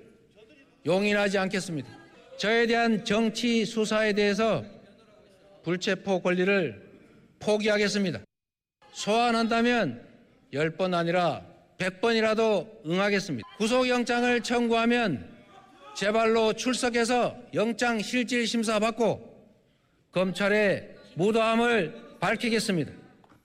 용인하지 0.85 1.39
않겠습니다. 1.39 1.89
저에 2.37 2.67
대한 2.67 3.03
정치 3.03 3.65
수사에 3.65 4.13
대해서 4.13 4.63
불체포 5.63 6.21
권리를 6.21 6.87
포기하겠습니다. 7.39 8.26
소환한다면 8.97 10.01
10번 10.53 10.95
아니라 10.95 11.43
100번이라도 11.77 12.67
응하겠습니다. 12.87 13.47
구속영장을 13.59 14.41
청구하면 14.41 15.29
제발로 15.95 16.53
출석해서 16.53 17.35
영장 17.53 18.01
실질 18.01 18.47
심사 18.47 18.79
받고 18.79 19.21
검찰의 20.11 20.95
무도함을 21.15 22.17
밝히겠습니다. 22.19 22.91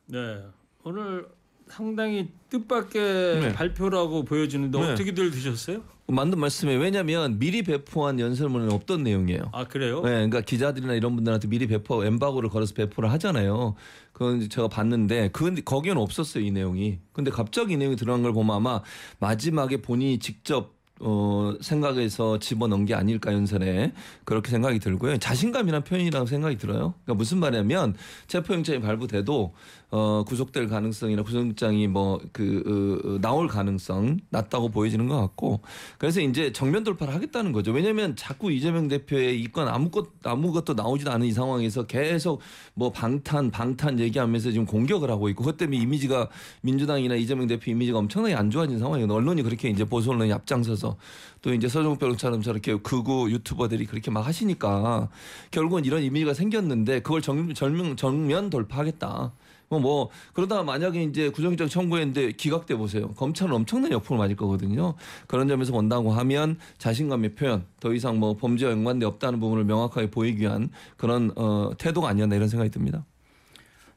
네 0.07 0.43
오늘 0.85 1.27
상당히 1.69 2.31
뜻밖의 2.49 3.41
네. 3.41 3.53
발표라고 3.53 4.25
보여지는데 4.25 4.79
네. 4.79 4.93
어떻게들 4.93 5.31
드셨어요? 5.31 5.85
맞는 6.07 6.39
말씀이에요. 6.39 6.81
왜냐하면 6.81 7.39
미리 7.39 7.63
배포한 7.63 8.19
연설문은 8.19 8.71
없던 8.73 9.03
내용이에요. 9.03 9.51
아 9.53 9.65
그래요? 9.65 10.03
네, 10.03 10.11
그러니까 10.11 10.41
기자들이나 10.41 10.95
이런 10.95 11.15
분들한테 11.15 11.49
미리 11.49 11.67
배포 11.67 12.05
엠바고를 12.05 12.51
걸어서 12.51 12.75
배포를 12.75 13.11
하잖아요. 13.13 13.75
그건 14.13 14.49
제가 14.49 14.69
봤는데 14.69 15.31
그 15.33 15.55
거기에는 15.63 16.01
없었어요 16.01 16.45
이 16.45 16.51
내용이. 16.51 16.99
근데 17.13 17.31
갑자기 17.31 17.75
이 17.75 17.77
내용이 17.77 17.97
들어간 17.97 18.23
걸 18.23 18.33
보면 18.33 18.55
아마 18.55 18.83
마지막에 19.21 19.79
본인이 19.79 20.19
직접 20.19 20.75
어 21.05 21.55
생각해서 21.61 22.39
집어넣은 22.39 22.85
게 22.85 22.95
아닐까 22.95 23.33
연설에 23.33 23.93
그렇게 24.25 24.51
생각이 24.51 24.79
들고요. 24.79 25.19
자신감이라는 25.19 25.85
표현이라고 25.85 26.27
생각이 26.27 26.59
들어요. 26.59 26.95
그러니까 27.05 27.15
무슨 27.15 27.39
말이냐면 27.39 27.97
체포영장이 28.29 28.81
발부돼도 28.81 29.53
어 29.95 30.25
구속될 30.27 30.69
가능성이나 30.69 31.23
구속영장이 31.23 31.87
뭐그 31.89 33.03
어, 33.05 33.19
나올 33.21 33.47
가능성 33.47 34.21
낮다고 34.31 34.71
보여지는 34.71 35.07
것 35.07 35.21
같고 35.21 35.61
그래서 35.99 36.23
이제 36.23 36.51
정면 36.51 36.83
돌파를 36.83 37.13
하겠다는 37.13 37.53
거죠. 37.53 37.73
왜냐하면 37.73 38.17
자꾸 38.17 38.51
이재명 38.51 38.89
대표의 38.89 39.39
이건 39.39 39.69
아무것 39.69 40.09
아무것도 40.25 40.73
나오지도 40.73 41.13
않은 41.13 41.27
이 41.27 41.33
상황에서 41.33 41.83
계속 41.83 42.41
뭐 42.73 42.91
방탄 42.91 43.51
방탄 43.51 44.01
얘기하면서 44.01 44.53
지금 44.53 44.65
공격을 44.65 45.11
하고 45.11 45.29
있고 45.29 45.43
그것 45.43 45.59
때문에 45.59 45.77
이미지가 45.83 46.31
민주당이나 46.63 47.15
이재명 47.15 47.47
대표 47.47 47.71
이미지가 47.71 47.99
엄청나게 47.99 48.35
안 48.35 48.51
좋아진 48.51 48.79
상황이에요. 48.79 49.13
언론이 49.13 49.43
그렇게 49.43 49.69
이제 49.69 49.85
보수 49.85 50.09
언론이 50.09 50.33
앞장서서 50.33 50.97
또 51.43 51.53
이제 51.53 51.69
서정욱 51.69 51.99
변호사처럼 51.99 52.41
저렇게 52.41 52.77
극우 52.77 53.29
유튜버들이 53.31 53.85
그렇게 53.85 54.11
막 54.11 54.27
하시니까 54.27 55.11
결국은 55.51 55.85
이런 55.85 56.03
이미지가 56.03 56.33
생겼는데 56.33 57.01
그걸 57.01 57.21
정, 57.21 57.53
정면, 57.53 57.95
정면 57.95 58.49
돌파하겠다. 58.49 59.33
뭐, 59.73 59.81
뭐 59.81 60.11
그러다가 60.35 60.63
만약에 60.63 61.03
이제 61.03 61.31
구속영장 61.31 61.69
청구했는데 61.69 62.33
기각돼 62.33 62.77
보세요. 62.77 63.09
검찰은 63.15 63.55
엄청난 63.55 63.91
역풍을 63.93 64.19
맞을 64.19 64.37
거거든요. 64.37 64.95
그런 65.27 65.49
점에서 65.49 65.73
본다고 65.73 66.13
하면 66.13 66.59
자신감의 66.77 67.35
표현, 67.35 67.65
더 67.81 67.95
이상 67.95 68.19
뭐 68.19 68.37
범죄와 68.37 68.73
연관돼 68.73 69.07
없다는 69.07 69.41
부분을 69.41 69.65
명확하게 69.65 70.11
보이기 70.11 70.43
위한 70.43 70.71
그런 70.99 71.33
어, 71.37 71.71
태도가 71.79 72.09
아니었나 72.11 72.37
이런 72.37 72.49
생각이 72.49 72.71
듭니다. 72.71 73.07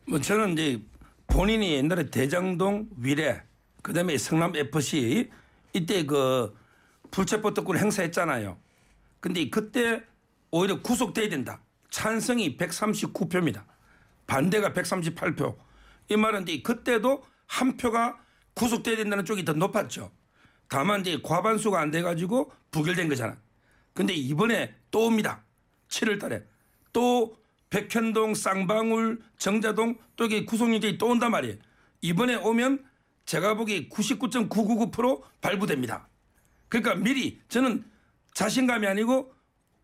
뭐 0.08 0.22
저는 0.22 0.54
이제 0.54 0.82
본인이 1.28 1.74
옛날에 1.74 2.10
대장동 2.10 2.88
위례 2.98 3.42
그다음에 3.82 4.18
성남 4.18 4.56
FC 4.56 5.30
이때 5.74 6.06
그 6.06 6.56
불체포 7.12 7.54
특권 7.54 7.78
행사했잖아요. 7.78 8.58
근데 9.20 9.50
그때 9.50 10.02
오히려 10.52 10.82
구속돼야 10.82 11.28
된다. 11.28 11.60
찬성이 11.90 12.56
139표입니다. 12.58 13.64
반대가 14.28 14.74
138표. 14.74 15.58
이 16.10 16.18
말은 16.18 16.46
그때도 16.64 17.24
한 17.48 17.78
표가 17.78 18.20
구속돼야 18.54 18.96
된다는 18.98 19.26
쪽이 19.26 19.46
더 19.46 19.54
높았죠. 19.54 20.12
다만 20.68 21.04
과반수가 21.22 21.80
안 21.80 21.92
돼가지고 21.92 22.52
부결된 22.72 23.10
거잖아. 23.10 23.38
근데 23.94 24.14
이번에 24.14 24.76
또 24.92 25.06
옵니다. 25.06 25.44
7월 25.90 26.20
달에 26.20 26.44
또 26.92 27.38
백현동, 27.70 28.36
쌍방울, 28.36 29.22
정자동 29.38 29.98
또 30.16 30.26
이게 30.26 30.46
구속영장이 30.46 30.98
또 30.98 31.08
온단 31.08 31.32
말이에요. 31.32 31.58
이번에 32.02 32.36
오면 32.36 32.86
제가 33.26 33.56
보기에 33.56 33.90
99.999% 33.90 35.22
발부됩니다. 35.42 36.08
그러니까 36.68 36.96
미리 36.96 37.42
저는 37.48 37.84
자신감이 38.34 38.86
아니고 38.86 39.34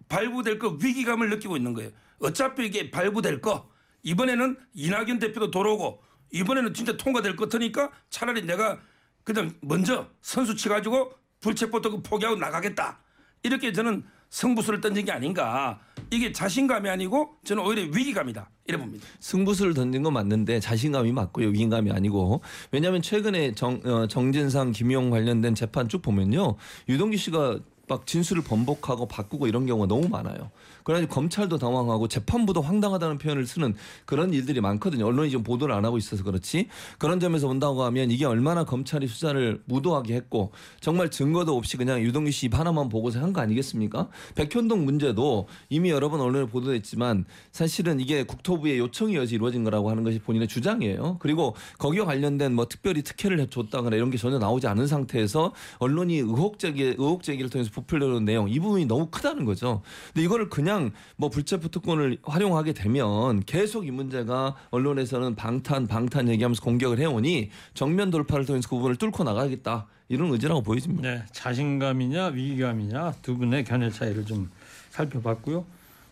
발부될 0.10 0.60
거 0.60 0.78
위기감을 0.82 1.30
느끼고 1.30 1.58
있는 1.58 1.74
거예요. 1.74 1.92
어차피 2.20 2.66
이게 2.66 2.92
발부될 2.92 3.42
거 3.42 3.71
이번에는 4.04 4.58
이낙연 4.74 5.20
대표도 5.20 5.52
돌아오고 5.52 6.02
이번에는 6.32 6.74
진짜 6.74 6.96
통과될 6.98 7.36
것 7.36 7.46
같으니까 7.50 7.92
차라리 8.10 8.46
내가 8.46 8.80
그냥 9.24 9.54
먼저 9.62 10.08
선수 10.22 10.56
치가지고 10.56 11.14
불체포도 11.42 12.02
포기하고 12.04 12.38
나가겠다. 12.38 13.00
이렇게 13.44 13.74
저는 13.74 14.04
승부수를 14.30 14.82
던진 14.82 15.06
게 15.06 15.12
아닌가. 15.12 15.80
이게 16.10 16.32
자신감이 16.32 16.90
아니고 16.90 17.38
저는 17.44 17.64
오히려 17.64 17.84
위기감이다. 17.84 18.50
이래 18.68 18.78
봅니다. 18.78 19.06
승부수를 19.20 19.74
던진 19.74 20.04
건 20.04 20.14
맞는데 20.14 20.60
자신감이 20.60 21.12
맞고요. 21.12 21.48
위기감이 21.50 21.92
아니고. 21.92 22.42
왜냐하면 22.72 23.02
최근에 23.02 23.54
정, 23.54 23.82
어, 23.84 24.08
정진상, 24.08 24.72
김용 24.72 25.10
관련된 25.10 25.56
재판 25.56 25.90
쭉 25.90 26.02
보면요. 26.02 26.56
유동규 26.88 27.18
씨가 27.18 27.60
막 27.88 28.08
진술을 28.08 28.44
번복하고 28.44 29.08
바꾸고 29.08 29.48
이런 29.48 29.66
경우가 29.66 29.88
너무 29.88 30.08
많아요. 30.08 30.50
그래가지고 30.84 31.14
검찰도 31.14 31.58
당황하고 31.58 32.08
재판부도 32.08 32.62
황당하다는 32.62 33.18
표현을 33.18 33.46
쓰는 33.46 33.74
그런 34.06 34.34
일들이 34.34 34.62
많거든요. 34.62 35.06
언론이 35.06 35.30
지금 35.30 35.44
보도를 35.44 35.74
안 35.74 35.86
하고 35.86 35.98
있어서 35.98 36.24
그렇지. 36.24 36.68
그런 36.98 37.20
점에서 37.20 37.48
본다고 37.48 37.84
하면 37.84 38.12
이게 38.12 38.26
얼마나 38.26 38.64
검찰이 38.64 39.08
수사를 39.08 39.62
무도하게 39.66 40.16
했고 40.16 40.52
정말 40.80 41.10
증거도 41.12 41.56
없이 41.58 41.78
그냥 41.78 42.02
유동규 42.02 42.32
씨 42.32 42.46
입 42.46 42.58
하나만 42.58 42.90
보고서 42.90 43.20
한 43.20 43.32
거 43.34 43.40
아니겠습니까? 43.42 44.10
백현동 44.36 44.84
문제도 44.86 45.48
이미 45.70 45.90
여러 45.90 46.10
번 46.10 46.20
언론에 46.22 46.48
보도됐지만 46.48 47.26
사실은 47.52 48.00
이게 48.00 48.24
국토부의 48.24 48.80
요청이 48.80 49.18
어지 49.18 49.36
이루어진 49.36 49.64
거라고 49.64 49.90
하는 49.90 50.04
것이 50.04 50.20
본인의 50.20 50.48
주장이에요. 50.48 51.18
그리고 51.20 51.56
거기와 51.78 52.06
관련된 52.06 52.54
뭐 52.54 52.66
특별히 52.68 53.04
특혜를 53.04 53.48
줬다거나 53.48 53.96
이런 53.96 54.10
게 54.10 54.18
전혀 54.18 54.40
나오지 54.40 54.68
않은 54.68 54.88
상태에서 54.88 55.54
언론이 55.80 56.18
의혹 56.18 56.60
제기 56.60 56.84
의혹 56.84 57.24
제기를 57.24 57.50
통해서 57.50 57.70
부풀려는 57.74 58.26
내용 58.26 58.50
이 58.50 58.60
부분이 58.60 58.86
너무 58.86 59.08
크다는 59.12 59.46
거죠. 59.46 59.82
근데 60.14 60.26
이거를 60.26 60.50
그냥 60.50 60.71
뭐 61.16 61.30
불체포 61.30 61.70
특권을 61.70 62.18
활용하게 62.24 62.74
되면 62.74 63.44
계속 63.46 63.88
이 63.88 63.92
문제가 63.92 64.56
언론에서는 64.70 65.36
방탄 65.36 65.88
방탄 65.88 66.30
얘기하면서 66.30 66.62
공격을 66.62 67.00
해오니 67.00 67.50
정면 67.74 68.12
돌파를 68.12 68.46
통해서 68.46 68.70
그 68.70 68.76
부분을 68.76 68.96
뚫고 68.96 69.24
나가겠다 69.24 69.88
이런 70.10 70.32
의지라고 70.32 70.62
보여집니다. 70.62 71.10
네, 71.10 71.24
자신감이냐 71.32 72.28
위기감이냐 72.28 73.14
두 73.22 73.38
분의 73.38 73.64
견해 73.64 73.90
차이를 73.90 74.26
좀 74.26 74.50
살펴봤고요. 74.90 75.66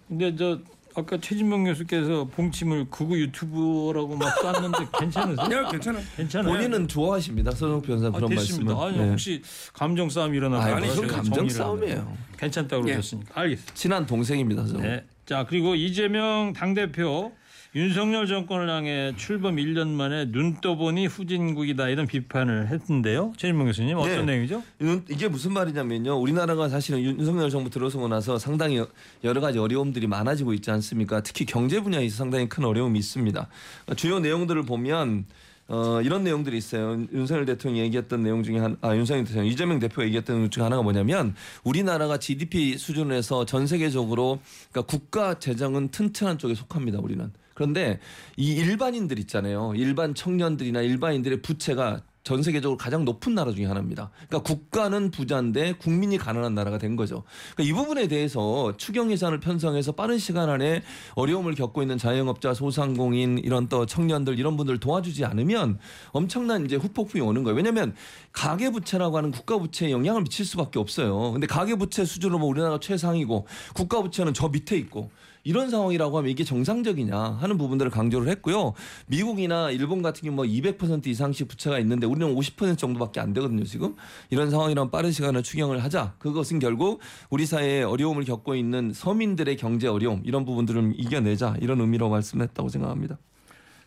근데 0.07 0.35
저 0.35 0.59
아까 0.95 1.17
최진명 1.19 1.65
교수께서 1.65 2.25
봉침을 2.25 2.87
극우 2.89 3.17
유튜버라고 3.17 4.15
막 4.15 4.33
쐈는데 4.39 4.77
괜찮으세요? 4.99 5.57
야, 5.63 5.69
괜찮아. 5.69 5.99
괜찮아요. 6.17 6.53
본인은 6.53 6.87
좋아하십니다. 6.87 7.51
서정 7.51 7.81
변호사 7.81 8.07
아, 8.07 8.11
그런 8.11 8.29
됐습니다. 8.31 8.73
말씀은. 8.73 8.87
아니 8.93 8.97
네. 9.05 9.09
혹시 9.11 9.41
감정 9.73 10.09
싸움 10.09 10.33
일어나서 10.33 10.75
아니, 10.75 10.87
아니, 10.89 11.07
감정 11.07 11.47
싸움이에요. 11.47 12.17
괜찮다고 12.37 12.87
예. 12.89 12.93
그러셨으니까 12.93 13.39
알겠습니다. 13.39 13.73
친한 13.75 14.05
동생입니다. 14.05 14.65
서정. 14.65 14.81
네. 14.81 15.05
자 15.25 15.45
그리고 15.47 15.75
이재명 15.75 16.53
당 16.53 16.73
대표 16.73 17.31
윤석열 17.75 18.25
정권을 18.25 18.67
향해 18.67 19.13
출범 19.15 19.57
1년 19.57 19.89
만에 19.89 20.31
눈 20.31 20.59
떠보니 20.59 21.05
후진국이다 21.05 21.89
이런 21.89 22.07
비판을 22.07 22.67
했는데요. 22.67 23.33
최진명 23.37 23.67
교수님 23.67 23.95
어떤 23.95 24.25
네. 24.25 24.33
내용이죠? 24.33 24.63
이게 25.07 25.27
무슨 25.27 25.53
말이냐면요. 25.53 26.19
우리나라가 26.19 26.67
사실은 26.67 26.99
윤석열 26.99 27.51
정부 27.51 27.69
들어서고 27.69 28.07
나서 28.07 28.39
상당히 28.39 28.83
여러 29.23 29.39
가지 29.39 29.59
어려움들이 29.59 30.07
많아지고 30.07 30.53
있지 30.53 30.71
않습니까? 30.71 31.21
특히 31.21 31.45
경제 31.45 31.79
분야에서 31.79 32.17
상당히 32.17 32.49
큰 32.49 32.65
어려움이 32.65 32.97
있습니다. 32.97 33.47
주요 33.95 34.19
내용들을 34.19 34.63
보면 34.63 35.25
어, 35.67 36.01
이런 36.01 36.23
내용들이 36.23 36.57
있어요. 36.57 37.05
윤석열 37.13 37.45
대통령이 37.45 37.85
얘기했던 37.85 38.23
내용 38.23 38.41
중에 38.41 38.57
한, 38.57 38.77
아, 38.81 38.95
윤석열 38.95 39.23
대통령, 39.25 39.45
이재명 39.45 39.77
대표가 39.77 40.03
얘기했던 40.05 40.37
내용 40.37 40.49
중에 40.49 40.63
하나가 40.63 40.81
뭐냐면 40.81 41.35
우리나라가 41.63 42.17
GDP 42.17 42.79
수준에서 42.79 43.45
전 43.45 43.67
세계적으로 43.67 44.39
그러니까 44.71 44.91
국가 44.91 45.37
재정은 45.37 45.89
튼튼한 45.89 46.39
쪽에 46.39 46.55
속합니다. 46.55 46.97
우리는. 46.97 47.31
그런데 47.59 47.99
이 48.37 48.53
일반인들 48.53 49.19
있잖아요. 49.19 49.73
일반 49.75 50.15
청년들이나 50.15 50.79
일반인들의 50.79 51.41
부채가 51.41 52.01
전 52.23 52.41
세계적으로 52.41 52.77
가장 52.77 53.03
높은 53.03 53.35
나라 53.35 53.51
중에 53.51 53.65
하나입니다. 53.65 54.11
그러니까 54.29 54.43
국가는 54.43 55.11
부자인데 55.11 55.73
국민이 55.73 56.17
가난한 56.17 56.55
나라가 56.55 56.77
된 56.77 56.95
거죠. 56.95 57.23
그러니까 57.53 57.63
이 57.63 57.77
부분에 57.77 58.07
대해서 58.07 58.77
추경 58.77 59.11
예산을 59.11 59.41
편성해서 59.41 59.91
빠른 59.91 60.17
시간 60.19 60.49
안에 60.49 60.83
어려움을 61.15 61.53
겪고 61.55 61.81
있는 61.81 61.97
자영업자, 61.97 62.53
소상공인 62.53 63.39
이런 63.39 63.67
또 63.67 63.85
청년들 63.85 64.39
이런 64.39 64.55
분들 64.55 64.79
도와주지 64.79 65.25
않으면 65.25 65.79
엄청난 66.11 66.63
이제 66.63 66.77
후폭풍이 66.77 67.21
오는 67.21 67.43
거예요. 67.43 67.57
왜냐하면 67.57 67.93
가계 68.31 68.69
부채라고 68.69 69.17
하는 69.17 69.31
국가 69.31 69.57
부채에 69.57 69.91
영향을 69.91 70.21
미칠 70.21 70.45
수밖에 70.45 70.79
없어요. 70.79 71.33
근데 71.33 71.45
가계 71.45 71.75
부채 71.75 72.05
수준으로 72.05 72.39
뭐 72.39 72.47
우리나라가 72.47 72.79
최상이고 72.79 73.47
국가 73.73 74.01
부채는 74.01 74.33
저 74.33 74.47
밑에 74.47 74.77
있고 74.77 75.09
이런 75.43 75.69
상황이라고 75.69 76.17
하면 76.17 76.29
이게 76.29 76.43
정상적이냐 76.43 77.17
하는 77.17 77.57
부분들을 77.57 77.91
강조를 77.91 78.27
했고요. 78.29 78.73
미국이나 79.07 79.71
일본 79.71 80.01
같은 80.01 80.27
경우 80.27 80.45
뭐200% 80.45 81.07
이상씩 81.07 81.47
부채가 81.47 81.79
있는데 81.79 82.05
우리는 82.07 82.33
50% 82.35 82.77
정도밖에 82.77 83.19
안 83.19 83.33
되거든요, 83.33 83.63
지금. 83.63 83.95
이런 84.29 84.49
상황이라면 84.49 84.91
빠른 84.91 85.11
시간에 85.11 85.41
추경을 85.41 85.83
하자. 85.83 86.15
그것은 86.19 86.59
결국 86.59 86.99
우리 87.29 87.45
사회에 87.45 87.83
어려움을 87.83 88.25
겪고 88.25 88.55
있는 88.55 88.91
서민들의 88.93 89.57
경제 89.57 89.87
어려움 89.87 90.21
이런 90.25 90.45
부분들을 90.45 90.93
이겨내자 90.95 91.55
이런 91.61 91.81
의미로 91.81 92.09
말씀했다고 92.09 92.69
생각합니다. 92.69 93.17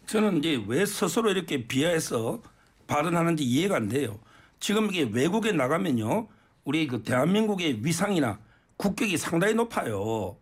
저는 0.07 0.39
이제 0.39 0.63
왜 0.67 0.85
스스로 0.85 1.31
이렇게 1.31 1.67
비하해서 1.67 2.41
발언하는지 2.87 3.45
이해가 3.45 3.77
안 3.77 3.89
돼요. 3.89 4.19
지금 4.59 4.87
이게 4.87 5.03
외국에 5.03 5.53
나가면요, 5.53 6.29
우리 6.65 6.87
그 6.87 7.03
대한민국의 7.03 7.85
위상이나 7.85 8.39
국격이 8.77 9.17
상당히 9.17 9.55
높아요. 9.55 10.37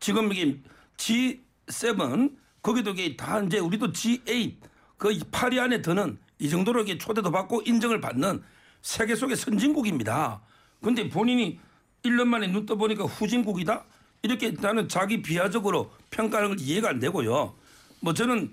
지금 0.00 0.32
이게 0.32 0.58
G7 0.96 2.36
거기도 2.62 2.90
이게 2.90 3.16
다 3.16 3.40
이제 3.40 3.58
우리도 3.58 3.92
G8 3.92 4.54
그 4.98 5.18
파리 5.30 5.60
안에 5.60 5.82
드는 5.82 6.18
이 6.38 6.48
정도로 6.48 6.82
이게 6.82 6.98
초대도 6.98 7.30
받고 7.30 7.62
인정을 7.64 8.00
받는 8.00 8.42
세계 8.82 9.14
속의 9.14 9.36
선진국입니다. 9.36 10.40
근데 10.82 11.08
본인이 11.08 11.58
1년 12.04 12.26
만에 12.26 12.46
눈 12.46 12.66
떠보니까 12.66 13.04
후진국이다? 13.04 13.84
이렇게 14.22 14.50
나는 14.50 14.88
자기 14.88 15.22
비하적으로 15.22 15.92
평가하는 16.10 16.56
걸 16.56 16.60
이해가 16.60 16.90
안 16.90 16.98
되고요. 16.98 17.54
뭐 18.00 18.14
저는 18.14 18.52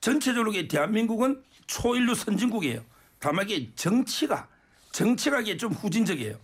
전체적으로 0.00 0.52
대한민국은 0.68 1.42
초인류 1.66 2.14
선진국이에요. 2.14 2.84
다만 3.18 3.48
이게 3.48 3.70
정치가 3.74 4.48
정치가 4.92 5.40
이게 5.40 5.56
좀 5.56 5.72
후진적이에요. 5.72 6.38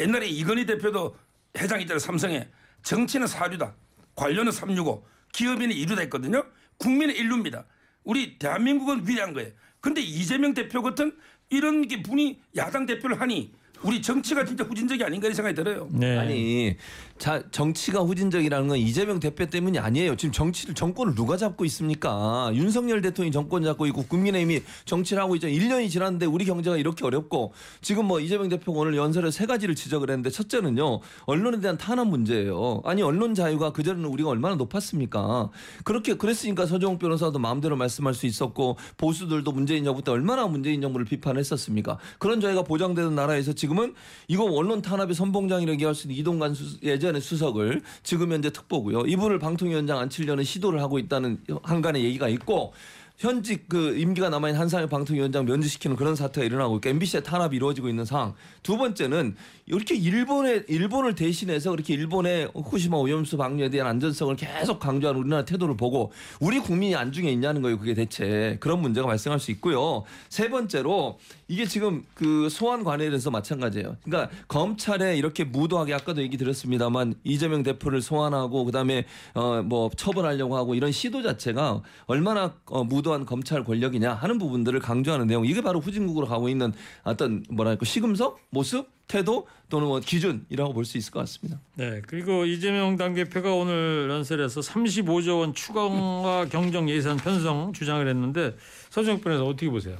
옛날에 0.00 0.28
이건희 0.28 0.64
대표도 0.66 1.16
회장 1.58 1.80
있잖아요 1.80 1.98
삼성에 1.98 2.48
정치는 2.82 3.26
사류다. 3.26 3.74
관료는 4.14 4.52
365, 4.52 5.04
기업인은 5.32 5.74
2류다 5.74 6.00
했거든요. 6.02 6.44
국민은 6.78 7.14
1류입니다. 7.14 7.64
우리 8.04 8.38
대한민국은 8.38 9.06
위대한 9.06 9.32
거예요. 9.32 9.50
근데 9.80 10.00
이재명 10.00 10.54
대표 10.54 10.82
같은 10.82 11.16
이런 11.50 11.86
게 11.86 12.02
분이 12.02 12.40
야당 12.56 12.86
대표를 12.86 13.20
하니 13.20 13.52
우리 13.82 14.02
정치가 14.02 14.44
진짜 14.44 14.64
후진적이 14.64 15.04
아닌가 15.04 15.26
이런 15.26 15.34
생각이 15.34 15.54
들어요. 15.54 15.88
네. 15.92 16.18
아니 16.18 16.76
자 17.18 17.42
정치가 17.50 18.00
후진적이라는 18.00 18.68
건 18.68 18.78
이재명 18.78 19.18
대표 19.18 19.46
때문이 19.46 19.78
아니에요. 19.78 20.16
지금 20.16 20.32
정치를 20.32 20.74
정권을 20.74 21.14
누가 21.14 21.36
잡고 21.36 21.64
있습니까? 21.64 22.50
윤석열 22.54 23.00
대통령이 23.02 23.32
정권 23.32 23.64
잡고 23.64 23.86
있고 23.86 24.04
국민의힘이 24.04 24.62
정치를 24.84 25.20
하고 25.22 25.34
있죠. 25.34 25.48
1년이 25.48 25.90
지났는데 25.90 26.26
우리 26.26 26.44
경제가 26.44 26.76
이렇게 26.76 27.04
어렵고 27.04 27.52
지금 27.80 28.06
뭐 28.06 28.20
이재명 28.20 28.48
대표가 28.48 28.78
오늘 28.78 28.96
연설에 28.96 29.30
세 29.30 29.46
가지를 29.46 29.74
지적을 29.74 30.10
했는데 30.10 30.30
첫째는요. 30.30 31.00
언론에 31.26 31.60
대한 31.60 31.76
탄압 31.76 32.06
문제예요. 32.06 32.82
아니 32.84 33.02
언론 33.02 33.34
자유가 33.34 33.72
그전에는 33.72 34.08
우리가 34.08 34.30
얼마나 34.30 34.54
높았습니까? 34.54 35.50
그렇게 35.82 36.14
그랬으니까 36.14 36.66
서정욱 36.66 37.00
변호사도 37.00 37.38
마음대로 37.40 37.76
말씀할 37.76 38.14
수 38.14 38.26
있었고 38.26 38.76
보수들도 38.96 39.50
문재인 39.50 39.84
정부 39.84 40.02
때 40.02 40.12
얼마나 40.12 40.46
문재인 40.46 40.80
정부를 40.80 41.04
비판했었습니까? 41.06 41.98
그런 42.18 42.40
저희가 42.40 42.62
보장되는 42.62 43.14
나라에서 43.14 43.52
지금은 43.52 43.94
이거 44.28 44.44
언론 44.44 44.82
탄압의 44.82 45.14
선봉장이라고 45.14 45.72
얘기할 45.72 45.94
수 45.94 46.06
있는 46.06 46.16
이동관 46.20 46.54
수, 46.54 46.78
예전 46.82 47.07
에 47.16 47.20
수석을 47.20 47.82
지금 48.02 48.32
현재 48.32 48.50
특보고요. 48.50 49.02
이분을 49.06 49.38
방통위원장 49.38 49.98
앉히려는 49.98 50.44
시도를 50.44 50.80
하고 50.80 50.98
있다는 50.98 51.38
한간의 51.62 52.04
얘기가 52.04 52.28
있고 52.28 52.72
현직 53.18 53.68
그 53.68 53.98
임기가 53.98 54.28
남아있는 54.28 54.60
한상혁 54.60 54.90
방통위원장 54.90 55.44
면제시키는 55.44 55.96
그런 55.96 56.14
사태가 56.14 56.46
일어나고 56.46 56.76
있고 56.76 56.88
MBC의 56.88 57.24
탄압이 57.24 57.56
이루어지고 57.56 57.88
있는 57.88 58.04
상황. 58.04 58.34
두 58.62 58.76
번째는 58.76 59.34
이렇게 59.66 59.96
일본의 59.96 60.66
일본을 60.68 61.16
대신해서 61.16 61.72
그렇게 61.72 61.94
일본의 61.94 62.52
후쿠시마 62.54 62.96
오염수 62.96 63.36
방류에 63.36 63.70
대한 63.70 63.88
안전성을 63.88 64.36
계속 64.36 64.78
강조하는 64.78 65.20
우리나라 65.20 65.44
태도를 65.44 65.76
보고 65.76 66.12
우리 66.38 66.60
국민이 66.60 66.94
안중에 66.94 67.28
있냐는 67.28 67.60
거예요. 67.60 67.78
그게 67.78 67.94
대체 67.94 68.56
그런 68.60 68.80
문제가 68.80 69.08
발생할 69.08 69.40
수 69.40 69.50
있고요. 69.50 70.04
세 70.28 70.48
번째로 70.48 71.18
이게 71.50 71.64
지금 71.64 72.04
그 72.14 72.48
소환 72.50 72.84
관련해서 72.84 73.30
마찬가지예요. 73.30 73.96
그러니까 74.04 74.30
검찰에 74.48 75.16
이렇게 75.16 75.44
무도하게 75.44 75.94
아까도 75.94 76.20
얘기 76.22 76.36
드렸습니다만 76.36 77.14
이재명 77.24 77.62
대표를 77.62 78.02
소환하고 78.02 78.64
그다음에 78.66 79.04
어 79.34 79.62
뭐 79.62 79.90
처벌하려고 79.96 80.56
하고 80.56 80.74
이런 80.74 80.92
시도 80.92 81.22
자체가 81.22 81.82
얼마나 82.06 82.54
어 82.66 82.84
무도한 82.84 83.24
검찰 83.26 83.64
권력이냐 83.64 84.14
하는 84.14 84.38
부분들을 84.38 84.78
강조하는 84.80 85.26
내용. 85.26 85.44
이게 85.46 85.60
바로 85.62 85.80
후진국으로 85.80 86.26
가고 86.26 86.48
있는 86.48 86.72
어떤 87.02 87.42
뭐랄까 87.50 87.84
시금석 87.84 88.38
모습 88.50 88.86
태도 89.08 89.46
또는 89.70 89.88
뭐 89.88 90.00
기준이라고 90.00 90.74
볼 90.74 90.84
수 90.84 90.98
있을 90.98 91.12
것 91.12 91.20
같습니다. 91.20 91.60
네. 91.76 92.02
그리고 92.06 92.44
이재명 92.44 92.96
당대표가 92.96 93.54
오늘 93.54 94.08
연설에서 94.10 94.60
35조 94.60 95.40
원 95.40 95.54
추가와 95.54 96.46
경정 96.46 96.88
예산 96.90 97.16
편성 97.16 97.72
주장을 97.72 98.06
했는데 98.06 98.54
서정욱 98.90 99.22
변호사 99.22 99.44
어떻게 99.44 99.68
보세요? 99.70 99.96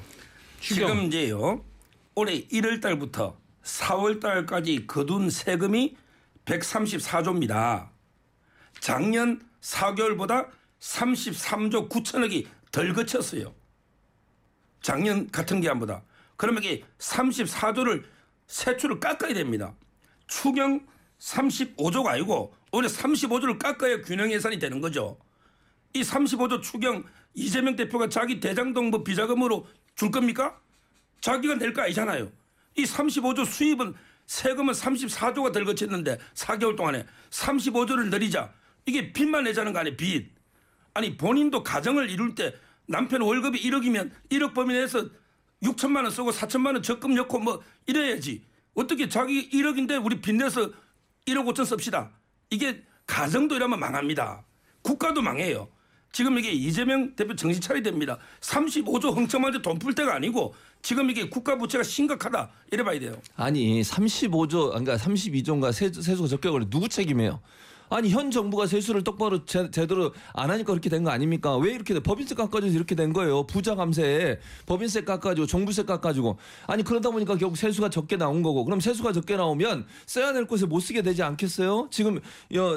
추경. 0.61 0.89
지금 0.89 1.07
이제요 1.07 1.65
올해 2.15 2.47
1월 2.49 2.81
달부터 2.81 3.39
4월 3.63 4.21
달까지 4.21 4.87
거둔 4.87 5.31
세금이 5.31 5.97
134조입니다. 6.45 7.91
작년 8.81 9.41
4개월보다 9.61 10.49
33조 10.81 11.89
9천억이 11.89 12.47
덜 12.73 12.93
거쳤어요. 12.93 13.55
작년 14.81 15.29
같은 15.31 15.61
기간보다. 15.61 16.03
그러면 16.37 16.63
이게 16.63 16.85
34조를 16.99 18.05
세출을 18.47 19.01
깎아야 19.01 19.35
됩니다. 19.35 19.75
추경 20.27 20.87
35조가 21.19 22.07
아니고 22.07 22.55
올해 22.73 22.89
35조를 22.89 23.59
깎아야 23.59 24.03
균형 24.03 24.31
예산이 24.33 24.59
되는 24.59 24.81
거죠. 24.81 25.19
이 25.95 26.03
35조 26.03 26.63
추경 26.63 27.05
이재명 27.35 27.77
대표가 27.77 28.09
자기 28.09 28.41
대장동 28.41 28.91
뭐 28.91 29.03
비자금으로 29.03 29.67
줄 29.99 30.13
겁니까? 30.13 30.57
자기가 31.21 31.57
낼 31.57 31.75
거 31.75 31.83
아니잖아요. 31.83 32.31
이 32.77 32.85
35조 32.85 33.45
수입은 33.45 33.95
세금은 34.27 34.73
34조가 34.73 35.53
덜 35.53 35.65
거쳤는데 35.65 36.19
4개월 36.35 36.77
동안에 36.77 37.05
35조를 37.31 38.09
늘리자. 38.09 38.53
이게 38.87 39.13
빚만 39.13 39.45
내자는 39.45 39.73
거 39.73 39.81
아니에요, 39.81 39.97
빚. 39.97 40.31
아니 40.95 41.17
본인도 41.17 41.65
가정을 41.65 42.11
이룰 42.11 42.35
때 42.37 42.55
남편 42.87 43.23
월급이 43.23 43.61
1억이면 43.61 44.13
1억 44.31 44.55
범위 44.55 44.75
내에서 44.75 45.05
6천만 45.65 46.05
원 46.05 46.11
쓰고 46.11 46.31
4천만 46.31 46.75
원 46.75 46.83
적금 46.83 47.15
넣고 47.17 47.41
뭐 47.41 47.63
이래야지. 47.87 48.45
어떻게 48.75 49.09
자기 49.09 49.51
1억인데 49.51 50.03
우리 50.03 50.21
빚내서 50.21 50.71
1억 51.27 51.53
5천 51.53 51.67
씁시다. 51.67 52.11
이게 52.51 52.85
가정도 53.05 53.57
이러면 53.57 53.81
망합니다. 53.81 54.45
국가도 54.83 55.23
망해요. 55.23 55.69
지금 56.13 56.39
이게 56.39 56.51
이재명 56.51 57.15
대표 57.15 57.35
정신 57.37 57.61
차려야 57.61 57.83
됩니다. 57.83 58.19
35조 58.41 59.15
흥청만지 59.15 59.63
돈풀 59.63 59.95
때가 59.95 60.15
아니고 60.15 60.55
지금 60.83 61.11
이게 61.11 61.29
국가 61.29 61.57
부채가 61.57 61.85
심각하다. 61.85 62.51
이래 62.73 62.83
봐야 62.83 62.99
돼요. 62.99 63.21
아니 63.37 63.83
35조 63.83 64.69
그러니까 64.71 64.97
32조인가 64.97 65.73
세수, 65.73 66.03
세수가 66.03 66.51
걸려 66.51 66.65
누구 66.69 66.89
책임이에요? 66.89 67.41
아니 67.91 68.11
현 68.11 68.31
정부가 68.31 68.67
세수를 68.67 69.03
똑바로 69.05 69.45
제, 69.45 69.71
제대로 69.71 70.13
안 70.35 70.51
하니까 70.51 70.73
그렇게 70.73 70.89
된 70.91 71.05
거 71.05 71.11
아닙니까? 71.11 71.57
왜 71.57 71.73
이렇게 71.73 71.95
돼? 71.95 72.01
법인세 72.01 72.35
깎아줘서 72.35 72.75
이렇게 72.75 72.95
된 72.95 73.13
거예요. 73.13 73.47
부자 73.47 73.75
감세에 73.75 74.39
법인세 74.67 75.03
깎아주고 75.05 75.47
종부세 75.47 75.85
깎아주고 75.85 76.37
아니 76.67 76.83
그러다 76.83 77.11
보니까 77.11 77.37
결국 77.37 77.57
세수가 77.57 77.91
적게 77.91 78.17
나온 78.17 78.43
거고 78.43 78.65
그럼 78.65 78.81
세수가 78.81 79.13
적게 79.13 79.37
나오면 79.37 79.87
써야 80.07 80.33
될 80.33 80.47
곳에 80.47 80.67
못 80.67 80.81
쓰게 80.81 81.03
되지 81.03 81.23
않겠어요? 81.23 81.89
지금 81.91 82.21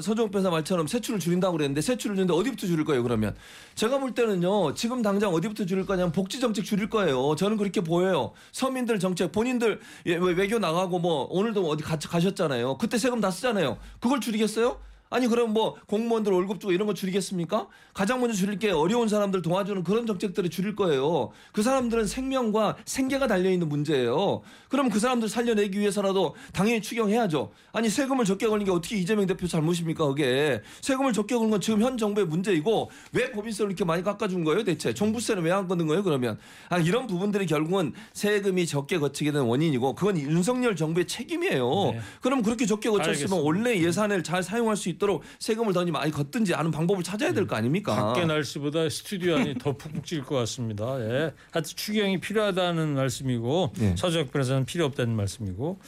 서정욱 0.02 0.32
변사 0.32 0.50
말처럼 0.50 0.88
세출을 0.88 1.20
줄인다고 1.20 1.58
그랬는데 1.58 1.82
세출을 1.82 2.16
줄이는데 2.16 2.34
어디부터 2.34 2.68
줄일 2.68 2.86
거예요 2.86 3.04
그러면? 3.04 3.36
제가 3.76 3.98
볼 4.00 4.14
때는요 4.14 4.76
지금 4.76 5.02
당장 5.02 5.34
어디부터 5.34 5.66
줄일 5.66 5.86
거냐면 5.86 6.12
복지 6.12 6.40
정책 6.40 6.64
줄일 6.66 6.90
거예요. 6.90 7.36
저는 7.36 7.58
그렇게 7.58 7.82
보여요. 7.82 8.32
서민들 8.52 9.00
정책 9.00 9.32
본인들 9.32 9.80
예, 10.08 10.16
외교 10.16 10.60
나가고 10.60 11.00
뭐 11.00 11.28
오늘도 11.30 11.68
어디 11.68 11.84
같이 11.84 12.08
가셨잖아요. 12.08 12.78
그때 12.78 12.98
세금 12.98 13.20
다 13.22 13.32
쓰잖아요. 13.32 13.78
그걸 14.00 14.20
줄이겠어요? 14.22 14.78
아니 15.12 15.28
그럼 15.28 15.54
뭐 15.54 15.76
공무원들 15.88 16.32
월급 16.32 16.60
주고 16.60 16.72
이런 16.72 16.88
거 16.88 16.94
줄이겠습니까? 16.94 17.68
가장 17.94 18.22
먼저 18.22 18.36
줄일 18.36 18.58
게 18.58 18.72
어려운 18.72 19.08
사람들 19.10 19.42
도와주는 19.42 19.84
그런 19.84 20.08
정책들을 20.08 20.50
줄일 20.50 20.76
거예요. 20.76 21.32
그 21.52 21.62
사람들은 21.62 22.08
생명과 22.08 22.78
생계가 22.86 23.28
달려 23.28 23.52
있는 23.52 23.68
문제예요. 23.70 24.42
그럼 24.70 24.90
그 24.90 25.00
사람들 25.00 25.28
살려내기 25.30 25.78
위해서라도 25.80 26.34
당연히 26.54 26.82
추경해야죠. 26.82 27.52
아니 27.74 27.90
세금을 27.90 28.26
적게 28.26 28.48
걸린 28.48 28.66
게 28.66 28.72
어떻게 28.72 28.96
이재명 28.98 29.28
대표 29.28 29.46
잘못입니까? 29.48 30.08
그게 30.08 30.62
세금을 30.82 31.12
적게 31.14 31.36
걸린 31.36 31.52
건 31.52 31.60
지금 31.62 31.82
현 31.82 31.98
정부의 31.98 32.26
문제이고 32.28 32.90
왜 33.12 33.32
법인세를 33.32 33.70
이렇게 33.72 33.84
많이 33.84 34.02
깎아준 34.04 34.44
거예요? 34.46 34.64
대체 34.64 34.94
종부세는 34.94 35.44
왜 35.44 35.52
안 35.52 35.68
걷는 35.68 35.86
거예요? 35.88 36.02
그러면 36.02 36.40
아, 36.70 36.78
이런 36.78 37.08
부분들이 37.08 37.46
결국은 37.46 37.92
세금이 38.14 38.66
적게 38.66 38.98
거치게 39.00 39.34
된 39.34 39.42
원인이고 39.42 39.96
그건 39.96 40.18
윤석열 40.18 40.78
정부의 40.78 41.06
책임이에요. 41.06 41.70
네. 41.92 42.00
그럼 42.22 42.42
그렇게 42.42 42.66
적게 42.66 42.90
거쳤으면. 42.90 43.42
원래 43.44 43.78
예산을 43.78 44.24
잘 44.24 44.42
사용할 44.42 44.78
수 44.78 44.88
있도록 44.88 45.01
세금을 45.40 45.74
더 45.74 45.84
많이 45.86 46.12
걷든지 46.12 46.54
하는 46.54 46.72
방법을 46.72 47.04
찾아야 47.04 47.34
될 47.34 47.48
거 47.48 47.56
아닙니까? 47.56 47.96
밖에 47.96 48.26
날씨보다 48.26 48.90
스튜디오 48.90 49.36
안이 49.38 49.56
더 49.56 49.76
푹푹 49.76 50.06
찔 50.06 50.24
것 50.24 50.36
같습니다. 50.36 51.00
예. 51.02 51.34
하여튼 51.52 51.64
추경이 51.64 52.20
필요하다는 52.20 52.96
말씀이고 52.96 53.74
네. 53.78 53.96
서적 53.98 54.32
변호사는 54.32 54.66
필요 54.66 54.86
없다는 54.86 55.16
말씀이고 55.16 55.80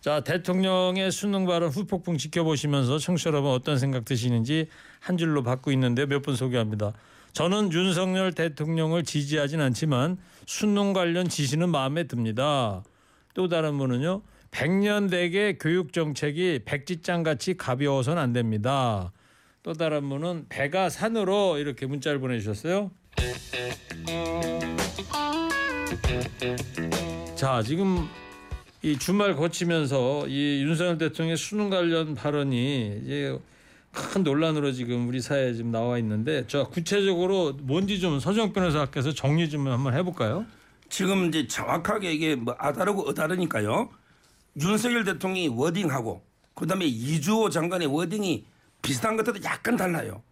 자 0.00 0.20
대통령의 0.20 1.10
수능 1.12 1.46
발언 1.46 1.70
후폭풍 1.70 2.18
지켜보시면서 2.18 2.98
청취자 2.98 3.30
여러분 3.30 3.50
어떤 3.52 3.78
생각 3.78 4.04
드시는지 4.04 4.68
한 5.00 5.16
줄로 5.16 5.42
받고 5.42 5.70
있는데 5.72 6.06
몇 6.06 6.22
분 6.22 6.36
소개합니다. 6.36 6.92
저는 7.32 7.70
윤석열 7.72 8.32
대통령을 8.32 9.04
지지하진 9.04 9.60
않지만 9.60 10.16
수능 10.46 10.92
관련 10.92 11.28
지시는 11.28 11.68
마음에 11.70 12.04
듭니다. 12.04 12.82
또 13.34 13.48
다른 13.48 13.76
분은요. 13.78 14.22
백년대계 14.56 15.58
교육 15.60 15.92
정책이 15.92 16.60
백지장 16.64 17.22
같이 17.22 17.58
가벼워서는 17.58 18.22
안 18.22 18.32
됩니다. 18.32 19.12
또 19.62 19.74
다른 19.74 20.08
분은 20.08 20.46
배가 20.48 20.88
산으로 20.88 21.58
이렇게 21.58 21.84
문자를 21.84 22.20
보내주셨어요. 22.20 22.90
자 27.34 27.62
지금 27.62 28.08
이 28.80 28.98
주말 28.98 29.36
거치면서 29.36 30.26
이 30.26 30.62
윤석열 30.62 30.96
대통령의 30.96 31.36
수능 31.36 31.68
관련 31.68 32.14
발언이 32.14 33.00
이제 33.04 33.38
큰 33.92 34.22
논란으로 34.22 34.72
지금 34.72 35.06
우리 35.06 35.20
사회에 35.20 35.52
지금 35.52 35.70
나와 35.70 35.98
있는데 35.98 36.44
저 36.46 36.66
구체적으로 36.68 37.52
뭔지 37.60 38.00
좀 38.00 38.18
서정 38.18 38.54
변호사께서 38.54 39.12
정리 39.12 39.50
좀 39.50 39.68
한번 39.68 39.92
해볼까요? 39.92 40.46
지금 40.88 41.26
이제 41.26 41.46
정확하게 41.46 42.14
이게 42.14 42.36
뭐 42.36 42.54
아다르고 42.58 43.02
어다르니까요. 43.02 43.90
윤석열 44.60 45.04
대통령이 45.04 45.48
워딩하고 45.48 46.24
그다음에 46.54 46.86
이주호 46.86 47.50
장관의 47.50 47.88
워딩이 47.88 48.46
비슷한 48.82 49.16
것들도 49.16 49.42
약간 49.44 49.76
달라요. 49.76 50.22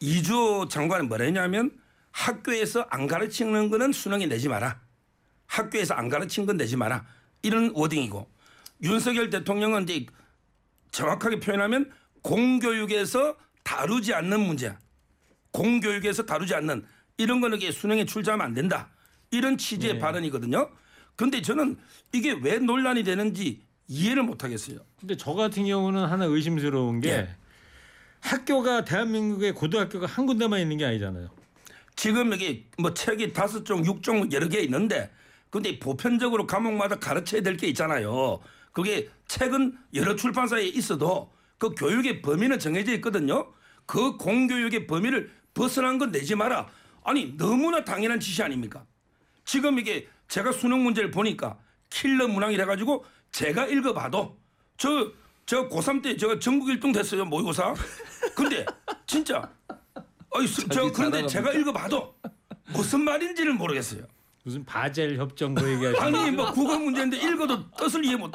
이주호 0.00 0.68
장관은 0.68 1.08
뭐랬냐면 1.08 1.70
학교에서 2.10 2.86
안 2.90 3.06
가르치는 3.06 3.70
거는 3.70 3.92
수능에 3.92 4.26
내지 4.26 4.48
마라. 4.48 4.80
학교에서 5.46 5.94
안 5.94 6.08
가르친 6.08 6.46
건 6.46 6.56
내지 6.56 6.76
마라. 6.76 7.06
이런 7.42 7.70
워딩이고 7.74 8.28
윤석열 8.82 9.30
대통령은 9.30 9.84
이제 9.84 10.06
정확하게 10.90 11.40
표현하면 11.40 11.92
공교육에서 12.22 13.36
다루지 13.62 14.14
않는 14.14 14.40
문제, 14.40 14.74
공교육에서 15.52 16.24
다루지 16.24 16.54
않는 16.54 16.84
이런 17.16 17.40
거는 17.40 17.58
수능에 17.70 18.04
출제하면 18.04 18.46
안 18.46 18.54
된다. 18.54 18.90
이런 19.30 19.58
취지의 19.58 19.98
발언이거든요. 19.98 20.70
근데 21.18 21.42
저는 21.42 21.76
이게 22.12 22.30
왜 22.40 22.58
논란이 22.60 23.02
되는지 23.02 23.60
이해를 23.88 24.22
못 24.22 24.44
하겠어요. 24.44 24.78
근데 25.00 25.16
저 25.16 25.34
같은 25.34 25.66
경우는 25.66 26.04
하나 26.04 26.26
의심스러운 26.26 27.00
게 27.00 27.08
예. 27.10 27.28
학교가 28.20 28.84
대한민국의 28.84 29.52
고등학교가 29.52 30.06
한 30.06 30.26
군데만 30.26 30.60
있는 30.60 30.76
게 30.76 30.84
아니잖아요. 30.84 31.28
지금 31.96 32.30
여기 32.32 32.66
뭐 32.78 32.94
책이 32.94 33.32
다섯 33.32 33.64
종, 33.64 33.84
육 33.84 34.00
종 34.00 34.30
여러 34.30 34.46
개 34.48 34.60
있는데 34.60 35.10
근데 35.50 35.80
보편적으로 35.80 36.46
과목마다 36.46 37.00
가르쳐야 37.00 37.40
될 37.42 37.56
게 37.56 37.66
있잖아요. 37.68 38.38
그게 38.72 39.08
책은 39.26 39.76
여러 39.94 40.14
출판사에 40.14 40.62
있어도 40.68 41.32
그 41.58 41.70
교육의 41.74 42.22
범위는 42.22 42.60
정해져 42.60 42.92
있거든요. 42.94 43.52
그 43.86 44.16
공교육의 44.18 44.86
범위를 44.86 45.32
벗어난 45.52 45.98
건 45.98 46.12
내지 46.12 46.36
마라. 46.36 46.68
아니 47.02 47.36
너무나 47.36 47.82
당연한 47.84 48.20
지시 48.20 48.40
아닙니까? 48.40 48.84
지금 49.44 49.80
이게 49.80 50.06
제가 50.28 50.52
수능 50.52 50.82
문제를 50.84 51.10
보니까 51.10 51.58
킬러 51.90 52.28
문항이라 52.28 52.66
가지고 52.66 53.04
제가 53.32 53.66
읽어봐도 53.66 54.36
저 54.76 55.12
저 55.48 55.66
고3 55.66 56.02
때 56.02 56.14
제가 56.14 56.38
전국 56.38 56.66
1등 56.68 56.92
됐어요 56.92 57.24
모의고사. 57.24 57.72
근데 58.36 58.66
진짜 59.06 59.50
수- 60.46 60.68
저 60.68 60.92
그런데? 60.92 61.26
제가 61.26 61.54
읽어봐도 61.54 62.14
무슨 62.74 63.00
말인지를 63.00 63.54
모르겠어요. 63.54 64.02
무슨 64.44 64.62
바젤 64.66 65.16
협정 65.16 65.54
거 65.54 65.66
얘기하시는 65.66 66.02
아니 66.02 66.30
뭐 66.32 66.52
국어 66.52 66.78
문제인데 66.78 67.16
읽어도 67.16 67.70
뜻을 67.78 68.04
이해 68.04 68.16
못. 68.16 68.30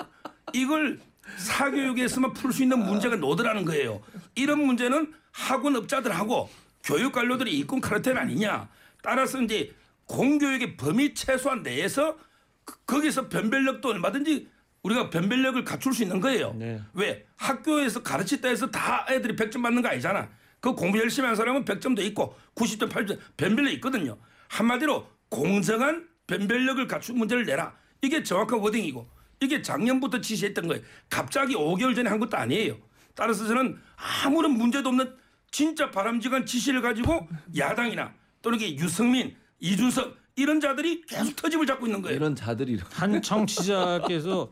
이걸 0.53 0.99
사교육에서만 1.37 2.33
풀 2.33 2.51
수 2.51 2.63
있는 2.63 2.79
문제가 2.83 3.15
나오더라는 3.15 3.63
거예요. 3.63 4.01
이런 4.33 4.65
문제는 4.65 5.13
학원 5.31 5.75
업자들하고 5.75 6.49
교육 6.83 7.11
관료들이 7.13 7.55
이권 7.59 7.79
카르텔 7.79 8.17
아니냐. 8.17 8.67
따라서 9.03 9.39
이제 9.39 9.71
공교육의 10.05 10.77
범위 10.77 11.13
최소한 11.13 11.63
내에서 11.63 12.17
그- 12.65 12.77
거기서 12.85 13.29
변별력도 13.29 13.89
얼마든지 13.89 14.49
우리가 14.83 15.09
변별력을 15.09 15.63
갖출 15.63 15.93
수 15.93 16.03
있는 16.03 16.19
거예요. 16.19 16.53
네. 16.53 16.81
왜 16.93 17.25
학교에서 17.37 18.03
가르쳤다 18.03 18.49
해서 18.49 18.69
다 18.69 19.05
애들이 19.09 19.35
100점 19.35 19.61
받는 19.63 19.81
거 19.81 19.87
아니잖아. 19.89 20.29
그 20.59 20.73
공부 20.73 20.97
열심히 20.99 21.27
한 21.27 21.35
사람은 21.35 21.65
100점도 21.65 21.99
있고 22.07 22.35
90점, 22.55 22.89
80점 22.89 23.19
변별력 23.37 23.73
있거든요. 23.75 24.17
한마디로 24.49 25.07
공정한 25.29 26.07
변별력을 26.27 26.85
갖춘 26.87 27.17
문제를 27.17 27.45
내라. 27.45 27.75
이게 28.01 28.23
정확한 28.23 28.59
워딩이고 28.59 29.07
이게 29.41 29.61
작년부터 29.61 30.21
지시했던 30.21 30.67
거예요. 30.67 30.83
갑자기 31.09 31.55
5개월 31.55 31.95
전에 31.95 32.09
한 32.09 32.19
것도 32.19 32.37
아니에요. 32.37 32.77
따라서 33.15 33.45
저는 33.45 33.77
아무런 34.25 34.51
문제도 34.51 34.87
없는 34.89 35.15
진짜 35.51 35.91
바람직한 35.91 36.45
지시를 36.45 36.81
가지고 36.81 37.27
야당이나 37.57 38.13
또는 38.41 38.59
이게 38.59 38.75
유승민, 38.77 39.35
이준석 39.63 40.17
이런 40.35 40.59
자들이 40.59 41.01
계속 41.07 41.35
터집을 41.37 41.65
잡고 41.65 41.87
있는 41.87 42.01
거예요. 42.01 42.17
이런 42.17 42.35
자들이 42.35 42.79
한 42.91 43.21
청취자께서 43.21 44.49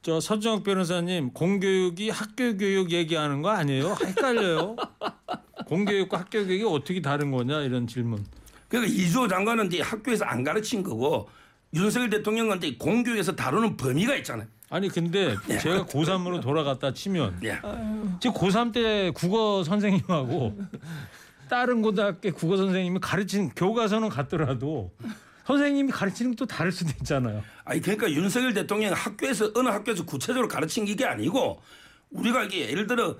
저 0.00 0.18
서정욱 0.20 0.64
변호사님 0.64 1.32
공교육이 1.32 2.08
학교 2.10 2.56
교육 2.56 2.90
얘기하는 2.90 3.42
거 3.42 3.50
아니에요? 3.50 3.96
헷갈려요. 4.02 4.76
공교육과 5.66 6.20
학교 6.20 6.46
교육이 6.46 6.64
어떻게 6.64 7.02
다른 7.02 7.30
거냐 7.30 7.60
이런 7.62 7.86
질문. 7.86 8.24
그러니까 8.68 8.92
이주호 8.94 9.28
장관은 9.28 9.66
이제 9.66 9.82
학교에서 9.82 10.24
안 10.24 10.42
가르친 10.42 10.82
거고 10.82 11.28
윤석열 11.74 12.08
대통령은 12.08 12.56
이제 12.58 12.76
공교육에서 12.78 13.36
다루는 13.36 13.76
범위가 13.76 14.16
있잖아요. 14.16 14.46
아니 14.70 14.88
근데 14.88 15.36
제가 15.60 15.84
고3으로 15.84 16.40
돌아갔다 16.40 16.94
치면 16.94 17.40
예. 17.44 17.60
지금 18.20 18.34
고3 18.34 18.72
때 18.72 19.10
국어 19.10 19.62
선생님하고 19.64 20.56
다른 21.48 21.82
고등학교 21.82 22.32
국어 22.32 22.56
선생님이 22.56 22.98
가르치는 23.00 23.50
교과서는 23.50 24.08
같더라도 24.08 24.92
선생님이 25.46 25.92
가르치는 25.92 26.32
게또 26.32 26.46
다를 26.46 26.72
수도 26.72 26.90
있잖아요. 27.00 27.42
아니 27.64 27.80
그러니까 27.80 28.10
윤석열 28.10 28.52
대통령 28.54 28.92
학교에서 28.92 29.52
어느 29.54 29.68
학교에서 29.68 30.04
구체적으로 30.04 30.48
가르친 30.48 30.84
게 30.84 31.04
아니고 31.04 31.60
우리가 32.10 32.44
이게 32.44 32.68
예를 32.70 32.86
들어 32.86 33.16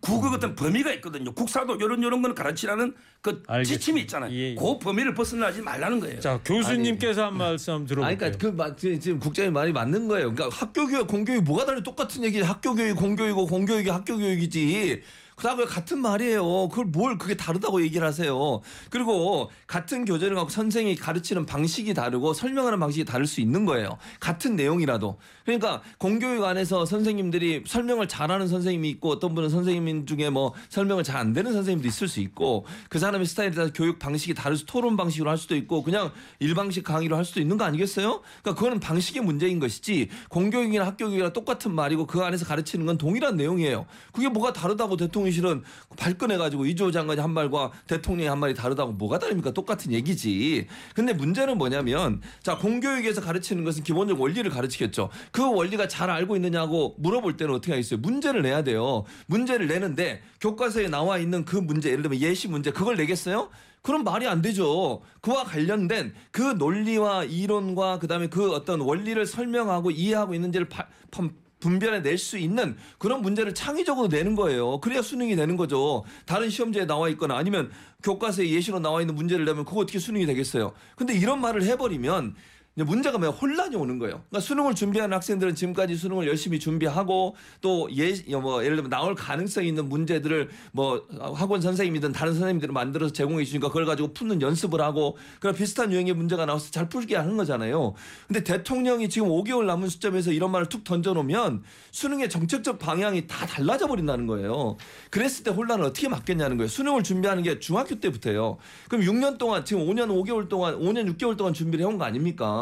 국어 0.00 0.30
같은 0.30 0.54
범위가 0.54 0.92
있거든요. 0.94 1.32
국사도 1.34 1.74
이런 1.76 1.98
이런 2.02 2.22
건 2.22 2.34
가르치라는 2.34 2.94
그 3.20 3.42
알겠습니다. 3.46 3.78
지침이 3.78 4.00
있잖아요. 4.02 4.32
예, 4.32 4.50
예. 4.52 4.54
그 4.54 4.78
범위를 4.78 5.12
벗어나지 5.12 5.60
말라는 5.60 6.00
거예요. 6.00 6.20
자 6.20 6.40
교수님께서 6.44 7.26
한 7.26 7.36
말씀 7.36 7.84
들어볼게요. 7.84 8.06
아니 8.06 8.16
그러니까 8.16 8.38
그 8.38 8.46
마- 8.56 8.74
지금 8.76 9.18
국장님 9.18 9.52
말이 9.52 9.72
맞는 9.72 10.08
거예요. 10.08 10.32
그러니까 10.32 10.56
학교 10.56 10.86
교육, 10.86 11.06
공교육 11.06 11.44
뭐가 11.44 11.66
다른 11.66 11.82
똑같은 11.82 12.24
얘기. 12.24 12.40
학교 12.40 12.74
교육, 12.74 12.96
공교육이고 12.96 13.46
공교육이 13.46 13.90
학교 13.90 14.16
교육이지. 14.16 15.02
다그 15.40 15.66
같은 15.66 16.00
말이에요. 16.00 16.68
그걸 16.68 16.86
뭘 16.86 17.18
그게 17.18 17.36
다르다고 17.36 17.82
얘기를 17.82 18.06
하세요. 18.06 18.60
그리고 18.90 19.50
같은 19.66 20.04
교재를 20.04 20.34
갖고 20.34 20.50
선생이 20.50 20.96
가르치는 20.96 21.46
방식이 21.46 21.94
다르고 21.94 22.34
설명하는 22.34 22.80
방식이 22.80 23.04
다를 23.04 23.26
수 23.26 23.40
있는 23.40 23.64
거예요. 23.64 23.98
같은 24.18 24.56
내용이라도. 24.56 25.18
그러니까 25.44 25.82
공교육 25.98 26.44
안에서 26.44 26.84
선생님들이 26.84 27.64
설명을 27.66 28.08
잘하는 28.08 28.48
선생님이 28.48 28.88
있고 28.90 29.10
어떤 29.10 29.34
분은 29.34 29.48
선생님 29.48 30.06
중에 30.06 30.30
뭐 30.30 30.54
설명을 30.70 31.04
잘 31.04 31.20
안 31.20 31.32
되는 31.34 31.52
선생님도 31.52 31.86
있을 31.86 32.08
수 32.08 32.20
있고 32.20 32.64
그 32.88 32.98
사람의 32.98 33.26
스타일에 33.26 33.50
따라 33.52 33.68
교육 33.74 33.98
방식이 33.98 34.34
다를 34.34 34.56
수 34.56 34.64
토론 34.64 34.96
방식으로 34.96 35.30
할 35.30 35.36
수도 35.36 35.54
있고 35.54 35.82
그냥 35.82 36.10
일방식 36.38 36.82
강의로 36.82 37.16
할 37.16 37.24
수도 37.24 37.40
있는 37.40 37.58
거 37.58 37.64
아니겠어요? 37.64 38.22
그러니까 38.42 38.54
그거는 38.54 38.80
방식의 38.80 39.22
문제인 39.22 39.60
것이지 39.60 40.08
공교육이나 40.30 40.86
학교교육이랑 40.86 41.32
똑같은 41.32 41.74
말이고 41.74 42.06
그 42.06 42.20
안에서 42.20 42.46
가르치는 42.46 42.86
건 42.86 42.96
동일한 42.96 43.36
내용이에요. 43.36 43.86
그게 44.12 44.28
뭐가 44.28 44.52
다르다고 44.52 44.96
대통령 44.96 45.29
실은 45.32 45.62
발끈해가지고 45.96 46.66
이주호 46.66 46.90
장관이 46.90 47.20
한 47.20 47.30
말과 47.32 47.70
대통령이 47.86 48.28
한 48.28 48.38
말이 48.38 48.54
다르다고 48.54 48.92
뭐가 48.92 49.18
다릅니까? 49.18 49.52
똑같은 49.52 49.92
얘기지. 49.92 50.66
근데 50.94 51.12
문제는 51.12 51.58
뭐냐면 51.58 52.20
자 52.42 52.56
공교육에서 52.58 53.20
가르치는 53.20 53.64
것은 53.64 53.82
기본적 53.82 54.20
원리를 54.20 54.50
가르치겠죠. 54.50 55.10
그 55.32 55.42
원리가 55.52 55.88
잘 55.88 56.10
알고 56.10 56.36
있느냐고 56.36 56.94
물어볼 56.98 57.36
때는 57.36 57.54
어떻게 57.54 57.72
하겠어요? 57.72 58.00
문제를 58.00 58.42
내야 58.42 58.62
돼요. 58.62 59.04
문제를 59.26 59.66
내는데 59.66 60.22
교과서에 60.40 60.88
나와 60.88 61.18
있는 61.18 61.44
그 61.44 61.56
문제 61.56 61.90
예를 61.90 62.02
들면 62.02 62.20
예시 62.20 62.48
문제 62.48 62.70
그걸 62.70 62.96
내겠어요? 62.96 63.48
그럼 63.82 64.04
말이 64.04 64.26
안 64.26 64.42
되죠. 64.42 65.00
그와 65.22 65.44
관련된 65.44 66.12
그 66.30 66.42
논리와 66.42 67.24
이론과 67.24 67.98
그다음에 67.98 68.26
그 68.28 68.52
어떤 68.52 68.80
원리를 68.80 69.24
설명하고 69.24 69.90
이해하고 69.90 70.34
있는지를 70.34 70.68
파- 70.68 70.86
펌- 71.10 71.30
분별해 71.60 72.00
낼 72.00 72.18
수 72.18 72.36
있는 72.38 72.76
그런 72.98 73.22
문제를 73.22 73.54
창의적으로 73.54 74.08
내는 74.08 74.34
거예요. 74.34 74.80
그래야 74.80 75.00
수능이 75.02 75.36
되는 75.36 75.56
거죠. 75.56 76.04
다른 76.26 76.50
시험지에 76.50 76.86
나와 76.86 77.08
있거나 77.10 77.36
아니면 77.36 77.70
교과서에 78.02 78.48
예시로 78.50 78.80
나와 78.80 79.00
있는 79.00 79.14
문제를 79.14 79.44
내면 79.44 79.64
그거 79.64 79.80
어떻게 79.80 79.98
수능이 79.98 80.26
되겠어요. 80.26 80.72
근데 80.96 81.14
이런 81.14 81.40
말을 81.40 81.62
해버리면 81.62 82.34
문제가 82.76 83.18
뭐야 83.18 83.32
혼란이 83.32 83.76
오는 83.76 83.98
거예요. 83.98 84.22
그러니까 84.28 84.40
수능을 84.40 84.74
준비하는 84.74 85.14
학생들은 85.14 85.54
지금까지 85.54 85.96
수능을 85.96 86.26
열심히 86.28 86.58
준비하고 86.58 87.36
또 87.60 87.88
예 87.90 88.40
뭐 88.40 88.64
예를 88.64 88.76
들면 88.76 88.90
나올 88.90 89.14
가능성이 89.14 89.68
있는 89.68 89.88
문제들을 89.88 90.48
뭐 90.72 91.06
학원 91.34 91.60
선생님이든 91.60 92.12
다른 92.12 92.32
선생님들이 92.32 92.72
만들어서 92.72 93.12
제공해 93.12 93.44
주니까 93.44 93.68
그걸 93.68 93.84
가지고 93.84 94.12
푸는 94.14 94.40
연습을 94.40 94.80
하고 94.80 95.16
그런 95.40 95.54
비슷한 95.54 95.92
유형의 95.92 96.14
문제가 96.14 96.46
나와서 96.46 96.70
잘 96.70 96.88
풀게 96.88 97.16
하는 97.16 97.36
거잖아요. 97.36 97.94
근데 98.28 98.44
대통령이 98.44 99.08
지금 99.08 99.28
5개월 99.28 99.64
남은 99.64 99.88
시점에서 99.88 100.32
이런 100.32 100.50
말을 100.50 100.68
툭 100.68 100.84
던져놓으면 100.84 101.62
수능의 101.90 102.30
정책적 102.30 102.78
방향이 102.78 103.26
다 103.26 103.46
달라져 103.46 103.88
버린다는 103.88 104.26
거예요. 104.26 104.76
그랬을 105.10 105.44
때 105.44 105.50
혼란을 105.50 105.84
어떻게 105.84 106.08
막겠냐는 106.08 106.56
거예요. 106.56 106.68
수능을 106.68 107.02
준비하는 107.02 107.42
게 107.42 107.58
중학교 107.58 107.96
때부터예요. 107.96 108.58
그럼 108.88 109.04
6년 109.04 109.38
동안 109.38 109.64
지금 109.64 109.86
5년 109.86 110.08
5개월 110.08 110.48
동안 110.48 110.78
5년 110.78 111.14
6개월 111.16 111.36
동안 111.36 111.52
준비를 111.52 111.84
해온 111.84 111.98
거 111.98 112.04
아닙니까? 112.04 112.59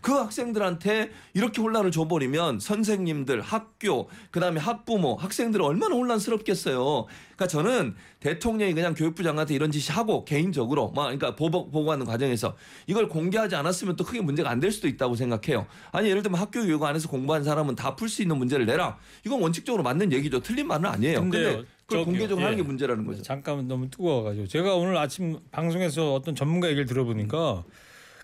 그 0.00 0.12
학생들한테 0.12 1.10
이렇게 1.34 1.60
혼란을 1.60 1.90
줘버리면 1.90 2.60
선생님들, 2.60 3.40
학교, 3.40 4.08
그 4.30 4.40
다음에 4.40 4.60
학부모, 4.60 5.16
학생들 5.16 5.60
얼마나 5.62 5.94
혼란스럽겠어요. 5.96 7.06
그러니까 7.36 7.46
저는 7.46 7.94
대통령이 8.20 8.74
그냥 8.74 8.94
교육부 8.94 9.22
장관한테 9.22 9.54
이런 9.54 9.70
지시하고 9.70 10.24
개인적으로 10.24 10.88
뭐 10.90 11.04
그러니까 11.04 11.34
보복 11.36 11.70
보고하는 11.72 12.04
과정에서 12.06 12.54
이걸 12.86 13.08
공개하지 13.08 13.56
않았으면 13.56 13.96
또 13.96 14.04
크게 14.04 14.20
문제가 14.20 14.50
안 14.50 14.60
될 14.60 14.70
수도 14.72 14.88
있다고 14.88 15.16
생각해요. 15.16 15.66
아니 15.90 16.10
예를 16.10 16.22
들면 16.22 16.38
학교 16.38 16.60
교육 16.60 16.82
안에서 16.82 17.08
공부한 17.08 17.42
사람은 17.44 17.76
다 17.76 17.96
풀 17.96 18.08
수 18.10 18.20
있는 18.22 18.36
문제를 18.36 18.66
내라. 18.66 18.98
이건 19.24 19.40
원칙적으로 19.40 19.82
맞는 19.82 20.12
얘기죠. 20.12 20.40
틀린 20.40 20.66
말은 20.68 20.84
아니에요. 20.84 21.20
근데 21.22 21.62
그걸 21.86 22.04
공개적으로 22.04 22.44
하는 22.44 22.58
예. 22.58 22.62
게 22.62 22.66
문제라는 22.66 23.06
거죠. 23.06 23.22
잠깐 23.22 23.66
너무 23.66 23.88
뜨거워가지고 23.90 24.46
제가 24.48 24.74
오늘 24.76 24.96
아침 24.98 25.38
방송에서 25.50 26.12
어떤 26.14 26.34
전문가 26.34 26.68
얘기를 26.68 26.84
들어보니까 26.86 27.64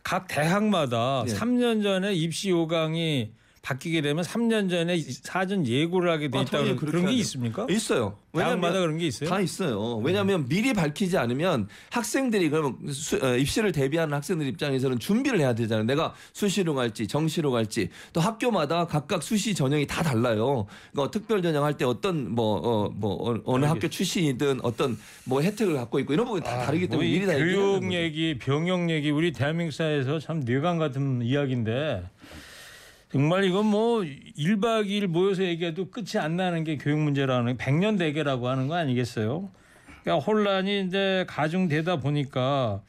각 0.06 0.28
대학마다 0.28 1.24
예. 1.26 1.32
3년 1.32 1.82
전에 1.82 2.14
입시 2.14 2.50
요강이 2.50 3.32
바뀌게 3.66 4.00
되면 4.00 4.22
3년 4.22 4.70
전에 4.70 4.96
사전 5.00 5.66
예고를 5.66 6.08
하게 6.08 6.28
돼 6.30 6.38
아, 6.38 6.42
있다 6.42 6.58
당연히 6.58 6.76
그런 6.76 7.06
게. 7.06 7.12
있습니까? 7.14 7.66
있어요. 7.68 8.16
대학마다 8.32 8.78
그런 8.78 8.96
게 8.96 9.08
있어요? 9.08 9.28
다 9.28 9.40
있어요. 9.40 9.96
왜냐하면 10.04 10.46
미리 10.46 10.72
밝히지 10.72 11.18
않으면 11.18 11.66
학생들이 11.90 12.48
그러면 12.50 12.76
수- 12.92 13.16
어, 13.20 13.34
입시를 13.36 13.72
대비하는 13.72 14.14
학생들 14.14 14.46
입장에서는 14.46 15.00
준비를 15.00 15.40
해야 15.40 15.52
되잖아요. 15.56 15.84
내가 15.84 16.14
수시로 16.32 16.76
갈지 16.76 17.08
정시로 17.08 17.50
갈지 17.50 17.88
또 18.12 18.20
학교마다 18.20 18.86
각각 18.86 19.24
수시 19.24 19.52
전형이 19.52 19.88
다 19.88 20.04
달라요. 20.04 20.66
그러니까 20.92 21.10
특별 21.10 21.42
전형할 21.42 21.76
때 21.76 21.84
어떤 21.84 22.32
뭐뭐 22.36 23.42
어, 23.44 23.58
느 23.58 23.64
학교 23.64 23.88
출신이든 23.88 24.60
어떤 24.62 24.96
뭐 25.24 25.42
혜택을 25.42 25.74
갖고 25.74 25.98
있고 25.98 26.12
이런 26.12 26.26
부분이 26.26 26.44
다 26.44 26.64
다르기 26.66 26.86
뭐 26.86 26.90
때문에 27.00 27.08
이 27.08 27.12
미리 27.14 27.26
다 27.26 27.32
교육. 27.36 27.92
얘기, 27.92 28.38
병역 28.38 28.90
얘기 28.90 29.10
우리 29.10 29.32
대한민국 29.32 29.72
사회에서 29.72 30.20
참 30.20 30.38
뇌관 30.44 30.78
같은 30.78 31.20
이야기인데 31.22 32.04
정말 33.16 33.44
이건 33.44 33.64
뭐 33.64 34.00
1박 34.02 34.88
2일 34.88 35.06
모여서 35.06 35.42
얘기해도 35.42 35.90
끝이 35.90 36.20
안 36.20 36.36
나는 36.36 36.64
게 36.64 36.76
교육 36.76 36.98
문제라는 36.98 37.56
게 37.56 37.56
백년 37.56 37.96
대계라고 37.96 38.46
하는 38.46 38.68
거 38.68 38.74
아니겠어요? 38.74 39.48
그러니까 40.02 40.22
혼란이 40.22 40.82
이제 40.82 41.24
가중되다 41.26 41.96
보니까 41.96 42.82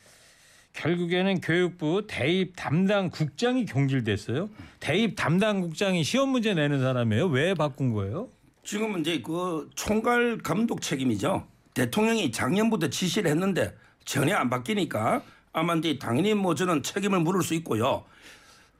결국에는 0.74 1.40
교육부 1.40 2.08
대입 2.08 2.58
담당 2.58 3.10
국장이 3.10 3.64
경질됐어요. 3.66 4.50
대입 4.82 5.16
담당 5.16 5.62
국장이 5.62 6.04
시험 6.04 6.28
문제 6.28 6.54
내는 6.54 6.82
사람이에요. 6.82 7.28
왜 7.28 7.54
바꾼 7.54 7.94
거예요? 7.94 8.28
지금은 8.66 9.00
이제 9.00 9.22
그 9.22 9.70
총괄 9.76 10.40
감독 10.40 10.82
책임이죠. 10.82 11.48
대통령이 11.74 12.34
작년부터 12.34 12.90
지시를 12.90 13.32
했는데 13.32 13.74
전혀 14.04 14.36
안 14.36 14.50
바뀌니까 14.50 15.22
아마 15.54 15.76
이제 15.76 15.98
당연히 15.98 16.34
뭐 16.34 16.54
저는 16.54 16.84
책임을 16.84 17.22
물을 17.22 17.42
수 17.42 17.54
있고요. 17.54 18.04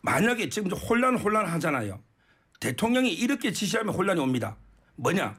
만약에 0.08 0.48
지금 0.48 0.70
좀 0.70 0.80
혼란 0.80 1.18
혼란 1.18 1.46
하잖아요. 1.46 2.02
대통령이 2.62 3.12
이렇게 3.12 3.52
지시하면 3.52 3.94
혼란이 3.94 4.22
옵니다. 4.22 4.56
뭐냐? 4.96 5.38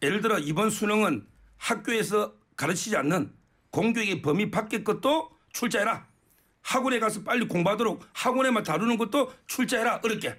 예를 0.00 0.22
들어 0.22 0.38
이번 0.38 0.70
수능은 0.70 1.26
학교에서 1.58 2.32
가르치지 2.56 2.96
않는 2.96 3.30
공교육의 3.68 4.22
범위 4.22 4.50
밖의 4.50 4.84
것도 4.84 5.30
출제해라. 5.52 6.06
학원에 6.62 6.98
가서 6.98 7.22
빨리 7.22 7.46
공부하도록 7.46 8.02
학원에만 8.14 8.62
다루는 8.62 8.96
것도 8.96 9.34
출제해라. 9.46 10.00
어렵게. 10.02 10.34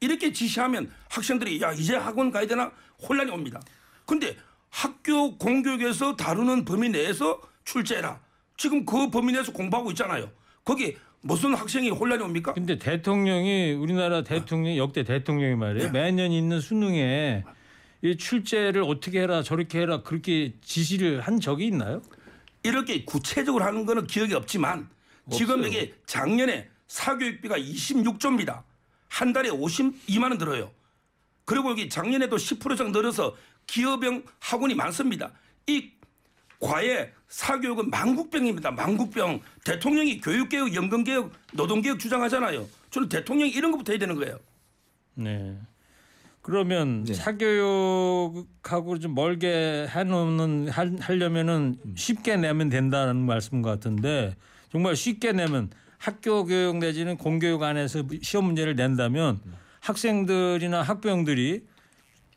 이렇게 0.00 0.30
지시하면 0.30 0.92
학생들이 1.08 1.62
야 1.62 1.72
이제 1.72 1.96
학원 1.96 2.30
가야 2.30 2.46
되나 2.46 2.70
혼란이 3.00 3.30
옵니다. 3.30 3.62
근데 4.04 4.36
학교 4.68 5.38
공교육에서 5.38 6.16
다루는 6.16 6.66
범위 6.66 6.90
내에서 6.90 7.40
출제해라. 7.64 8.20
지금 8.58 8.84
그 8.84 9.08
범위 9.08 9.32
내에서 9.32 9.52
공부하고 9.52 9.90
있잖아요. 9.92 10.30
거기 10.66 10.98
무슨 11.26 11.54
학생이 11.54 11.90
혼란이 11.90 12.22
옵니까? 12.22 12.52
근데 12.54 12.78
대통령이 12.78 13.72
우리나라 13.72 14.22
대통령 14.22 14.76
역대 14.76 15.02
대통령이 15.02 15.50
네. 15.50 15.56
말이에요. 15.56 15.90
매년 15.90 16.30
있는 16.30 16.60
수능에 16.60 17.44
이 18.02 18.16
출제를 18.16 18.82
어떻게 18.82 19.20
해라 19.20 19.42
저렇게 19.42 19.80
해라 19.80 20.02
그렇게 20.02 20.54
지시를 20.62 21.20
한 21.20 21.40
적이 21.40 21.66
있나요? 21.66 22.00
이렇게 22.62 23.04
구체적으로 23.04 23.64
하는 23.64 23.84
거는 23.86 24.06
기억이 24.06 24.34
없지만 24.34 24.88
지금 25.32 25.60
없어요. 25.60 25.68
이게 25.68 25.94
작년에 26.06 26.68
사교육비가 26.86 27.56
26조입니다. 27.58 28.62
한 29.08 29.32
달에 29.32 29.50
52만 29.50 30.22
원 30.22 30.38
들어요. 30.38 30.70
그리고 31.44 31.70
여기 31.70 31.88
작년에도 31.88 32.36
10% 32.36 32.74
이상 32.74 32.92
늘어서 32.92 33.36
기업형 33.66 34.22
학원이 34.38 34.74
많습니다. 34.74 35.32
이 35.66 35.90
과외 36.60 37.12
사교육은 37.28 37.90
망국병입니다. 37.90 38.70
망국병. 38.70 39.40
대통령이 39.64 40.20
교육개혁, 40.20 40.74
연금개혁, 40.74 41.32
노동개혁 41.52 41.98
주장하잖아요. 41.98 42.66
저는 42.90 43.08
대통령이 43.08 43.50
이런 43.50 43.72
것부터 43.72 43.92
해야 43.92 43.98
되는 43.98 44.14
거예요. 44.14 44.38
네. 45.14 45.56
그러면 46.42 47.04
네. 47.04 47.14
사교육하고 47.14 48.98
좀 49.00 49.14
멀게 49.14 49.88
해놓는 49.90 50.68
할- 50.68 50.96
하려면은 51.00 51.76
쉽게 51.96 52.36
내면 52.36 52.68
된다는 52.68 53.16
말씀 53.16 53.62
같은데 53.62 54.36
정말 54.70 54.94
쉽게 54.94 55.32
내면 55.32 55.70
학교 55.98 56.44
교육 56.44 56.76
내지는 56.78 57.16
공교육 57.16 57.62
안에서 57.62 58.04
시험 58.22 58.44
문제를 58.46 58.76
낸다면 58.76 59.40
학생들이나 59.80 60.82
학부형들이 60.82 61.64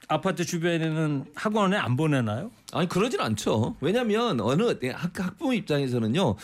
아파트 0.07 0.43
주변에는 0.43 1.25
학원에 1.35 1.77
안 1.77 1.95
보내나요? 1.95 2.51
아니 2.71 2.87
그러진 2.87 3.19
않죠. 3.19 3.75
왜냐하면 3.81 4.39
어느 4.41 4.75
학, 4.93 5.19
학부모 5.19 5.53
입장에서는요. 5.53 6.35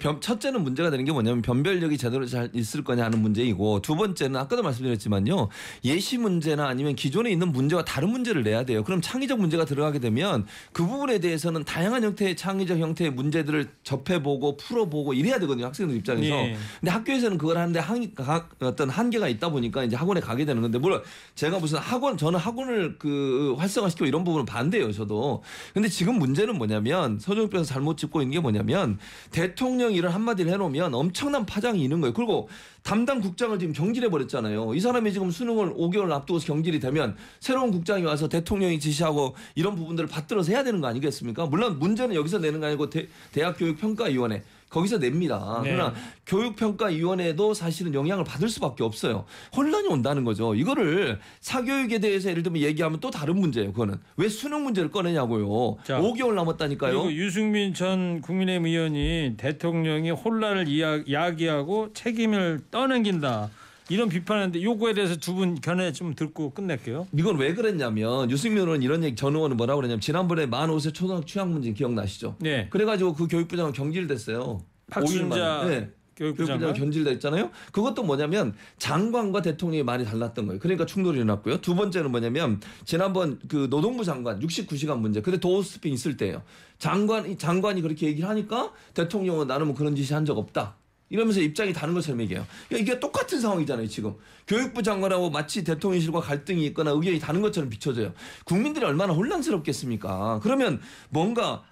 변, 0.00 0.18
첫째는 0.18 0.62
문제가 0.64 0.88
되는 0.88 1.04
게 1.04 1.12
뭐냐면 1.12 1.42
변별력이 1.42 1.98
제대로 1.98 2.24
잘 2.24 2.48
있을 2.54 2.82
거냐 2.82 3.04
하는 3.04 3.20
문제이고 3.20 3.82
두 3.82 3.94
번째는 3.94 4.40
아까도 4.40 4.62
말씀드렸지만요. 4.62 5.48
예시 5.84 6.16
문제나 6.16 6.66
아니면 6.68 6.94
기존에 6.94 7.30
있는 7.30 7.52
문제와 7.52 7.84
다른 7.84 8.08
문제를 8.08 8.42
내야 8.44 8.64
돼요. 8.64 8.82
그럼 8.82 9.02
창의적 9.02 9.38
문제가 9.38 9.66
들어가게 9.66 9.98
되면 9.98 10.46
그 10.72 10.86
부분에 10.86 11.18
대해서는 11.18 11.64
다양한 11.64 12.02
형태의 12.02 12.34
창의적 12.36 12.78
형태의 12.78 13.10
문제들을 13.10 13.68
접해보고 13.82 14.56
풀어보고 14.56 15.12
이래야 15.12 15.38
되거든요. 15.40 15.66
학생들 15.66 15.96
입장에서. 15.96 16.34
예. 16.34 16.56
근데 16.80 16.90
학교에서는 16.92 17.36
그걸 17.36 17.58
하는데 17.58 17.78
한, 17.78 18.14
가- 18.14 18.48
어떤 18.60 18.88
한계가 18.88 19.28
있다 19.28 19.50
보니까 19.50 19.84
이제 19.84 19.96
학원에 19.96 20.20
가게 20.20 20.46
되는 20.46 20.62
건데 20.62 20.78
물론 20.78 21.02
제가 21.34 21.58
무슨 21.58 21.78
학원 21.78 22.16
저는 22.16 22.38
학원을 22.40 22.96
그 22.98 23.54
활성화시키고 23.58 24.06
이런 24.06 24.24
부분은 24.24 24.46
반대예요. 24.46 24.90
저도. 24.90 25.42
근데 25.74 25.88
지금 25.88 26.20
문제는 26.20 26.56
뭐냐면 26.56 27.18
서정표에서 27.18 27.64
잘못 27.64 27.98
짚고 27.98 28.22
있는 28.22 28.34
게 28.34 28.40
뭐냐면 28.40 28.96
대통령이 29.32 29.96
이런 29.96 30.12
한마디를 30.12 30.52
해놓으면 30.52 30.94
엄청난 30.94 31.44
파장이 31.44 31.82
있는 31.82 32.00
거예요. 32.00 32.14
그리고 32.14 32.48
담당 32.84 33.20
국장을 33.20 33.58
지금 33.58 33.74
경질해 33.74 34.08
버렸잖아요. 34.08 34.76
이 34.76 34.80
사람이 34.80 35.12
지금 35.12 35.32
수능을 35.32 35.74
5개월 35.74 36.12
앞두고서 36.12 36.46
경질이 36.46 36.78
되면 36.78 37.16
새로운 37.40 37.72
국장이 37.72 38.04
와서 38.04 38.28
대통령이 38.28 38.78
지시하고 38.78 39.34
이런 39.56 39.74
부분들을 39.74 40.08
받들어서 40.08 40.52
해야 40.52 40.62
되는 40.62 40.80
거 40.80 40.86
아니겠습니까? 40.86 41.46
물론 41.46 41.80
문제는 41.80 42.14
여기서 42.14 42.38
내는 42.38 42.60
거 42.60 42.66
아니고 42.66 42.88
대, 42.88 43.08
대학교육평가위원회 43.32 44.44
거기서 44.74 44.98
냅니다. 44.98 45.60
네. 45.62 45.72
그러나 45.72 45.94
교육평가위원회도 46.26 47.54
사실은 47.54 47.94
영향을 47.94 48.24
받을 48.24 48.48
수밖에 48.48 48.82
없어요. 48.82 49.24
혼란이 49.56 49.86
온다는 49.86 50.24
거죠. 50.24 50.54
이거를 50.56 51.20
사교육에 51.40 52.00
대해서 52.00 52.28
예를 52.28 52.42
들면 52.42 52.60
얘기하면 52.62 52.98
또 52.98 53.10
다른 53.10 53.38
문제예요. 53.38 53.72
그거는 53.72 54.00
왜 54.16 54.28
수능 54.28 54.64
문제를 54.64 54.90
꺼내냐고요. 54.90 55.76
자, 55.84 56.00
5개월 56.00 56.34
남았다니까요. 56.34 56.92
그리고 56.92 57.12
유승민 57.12 57.72
전 57.72 58.20
국민의힘 58.20 58.66
의원이 58.66 59.34
대통령이 59.36 60.10
혼란을 60.10 60.66
이야, 60.68 61.00
야기하고 61.08 61.92
책임을 61.92 62.62
떠넘긴다 62.72 63.50
이런 63.88 64.08
비판했는데 64.08 64.62
요거에 64.62 64.94
대해서 64.94 65.16
두 65.16 65.34
분 65.34 65.56
견해 65.60 65.92
좀 65.92 66.14
듣고 66.14 66.50
끝낼게요. 66.50 67.08
이건 67.16 67.36
왜 67.38 67.54
그랬냐면 67.54 68.30
유승민 68.30 68.58
의원은 68.62 68.82
이런 68.82 69.02
얘기 69.02 69.16
전 69.16 69.34
의원은 69.34 69.56
뭐라고 69.56 69.80
그랬냐면 69.80 70.00
지난번에 70.00 70.46
만 70.46 70.70
5세 70.70 70.94
초등학교 70.94 71.26
취학 71.26 71.48
문제 71.50 71.72
기억나시죠? 71.72 72.36
네. 72.38 72.68
그래가지고 72.70 73.14
그 73.14 73.26
교육부장은 73.26 73.72
경질됐어요. 73.72 74.60
박순자 74.90 75.24
5일 75.24 75.28
만에. 75.28 75.80
네. 75.80 75.90
교육부 76.16 76.46
교육부장. 76.46 76.72
견질됐잖아요. 76.74 77.50
그것도 77.72 78.04
뭐냐면 78.04 78.54
장관과 78.78 79.42
대통령이 79.42 79.82
많이 79.82 80.04
달랐던 80.04 80.46
거예요. 80.46 80.60
그러니까 80.60 80.86
충돌이 80.86 81.16
일어났고요. 81.16 81.60
두 81.60 81.74
번째는 81.74 82.12
뭐냐면 82.12 82.60
지난번 82.84 83.40
그 83.48 83.68
노동부 83.68 84.04
장관 84.04 84.38
69시간 84.38 85.00
문제. 85.00 85.20
근데 85.20 85.40
도어스핑 85.40 85.92
있을 85.92 86.16
때예요. 86.16 86.42
장관 86.78 87.36
장관이 87.36 87.82
그렇게 87.82 88.06
얘기를 88.06 88.28
하니까 88.28 88.70
대통령은 88.94 89.48
나는 89.48 89.66
뭐 89.66 89.74
그런 89.74 89.96
짓이 89.96 90.14
한 90.14 90.24
적 90.24 90.38
없다. 90.38 90.76
이러면서 91.10 91.40
입장이 91.40 91.72
다른 91.72 91.94
것처럼 91.94 92.20
얘기해요. 92.22 92.46
그러니까 92.68 92.92
이게 92.92 93.00
똑같은 93.00 93.40
상황이잖아요, 93.40 93.86
지금. 93.88 94.14
교육부 94.46 94.82
장관하고 94.82 95.30
마치 95.30 95.62
대통령실과 95.62 96.20
갈등이 96.20 96.64
있거나 96.66 96.90
의견이 96.90 97.18
다른 97.20 97.40
것처럼 97.40 97.70
비춰져요. 97.70 98.12
국민들이 98.44 98.84
얼마나 98.84 99.12
혼란스럽겠습니까? 99.12 100.40
그러면 100.42 100.80
뭔가 101.10 101.62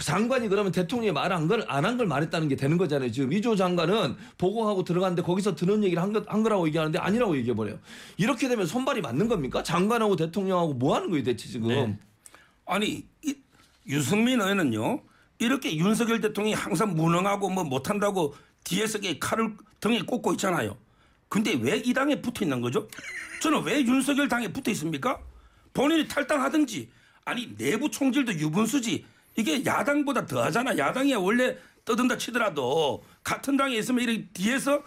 장관이 0.00 0.48
그러면 0.48 0.72
대통령이 0.72 1.12
말안걸안 1.12 1.84
한 1.84 1.96
걸 1.96 2.06
말했다는 2.06 2.48
게 2.48 2.56
되는 2.56 2.76
거잖아요. 2.78 3.12
지금 3.12 3.32
이조 3.32 3.54
장관은 3.54 4.16
보고하고 4.36 4.82
들어갔는데 4.82 5.22
거기서 5.22 5.54
들은 5.54 5.84
얘기를 5.84 6.02
한, 6.02 6.12
거, 6.12 6.24
한 6.26 6.42
거라고 6.42 6.66
얘기하는데 6.66 6.98
아니라고 6.98 7.36
얘기해 7.36 7.54
버려요. 7.54 7.78
이렇게 8.16 8.48
되면 8.48 8.66
손발이 8.66 9.00
맞는 9.00 9.28
겁니까? 9.28 9.62
장관하고 9.62 10.16
대통령하고 10.16 10.74
뭐 10.74 10.96
하는 10.96 11.10
거예요, 11.10 11.22
대체 11.22 11.48
지금? 11.48 11.68
네. 11.68 11.98
아니 12.66 13.06
이, 13.24 13.36
유승민 13.86 14.40
의원은요 14.40 15.02
이렇게 15.38 15.76
윤석열 15.76 16.20
대통령이 16.20 16.54
항상 16.54 16.94
무능하고 16.94 17.48
뭐 17.50 17.62
못한다고 17.64 18.34
뒤에서 18.64 18.98
칼을 19.20 19.54
등에 19.80 20.02
꽂고 20.02 20.32
있잖아요. 20.32 20.76
근데 21.28 21.54
왜 21.60 21.78
이 21.84 21.92
당에 21.94 22.20
붙어 22.20 22.44
있는 22.44 22.60
거죠? 22.60 22.86
저는 23.40 23.62
왜 23.64 23.80
윤석열 23.80 24.28
당에 24.28 24.48
붙어 24.52 24.70
있습니까? 24.72 25.18
본인이 25.72 26.06
탈당하든지 26.06 26.90
아니 27.24 27.56
내부 27.56 27.90
총질도 27.90 28.34
유분수지 28.34 29.04
이게 29.36 29.64
야당보다 29.64 30.26
더하잖아. 30.26 30.76
야당이야 30.76 31.16
원래 31.18 31.56
떠든다 31.84 32.16
치더라도 32.18 33.02
같은 33.24 33.56
당에 33.56 33.76
있으면 33.76 34.04
이렇게 34.04 34.26
뒤에서 34.34 34.82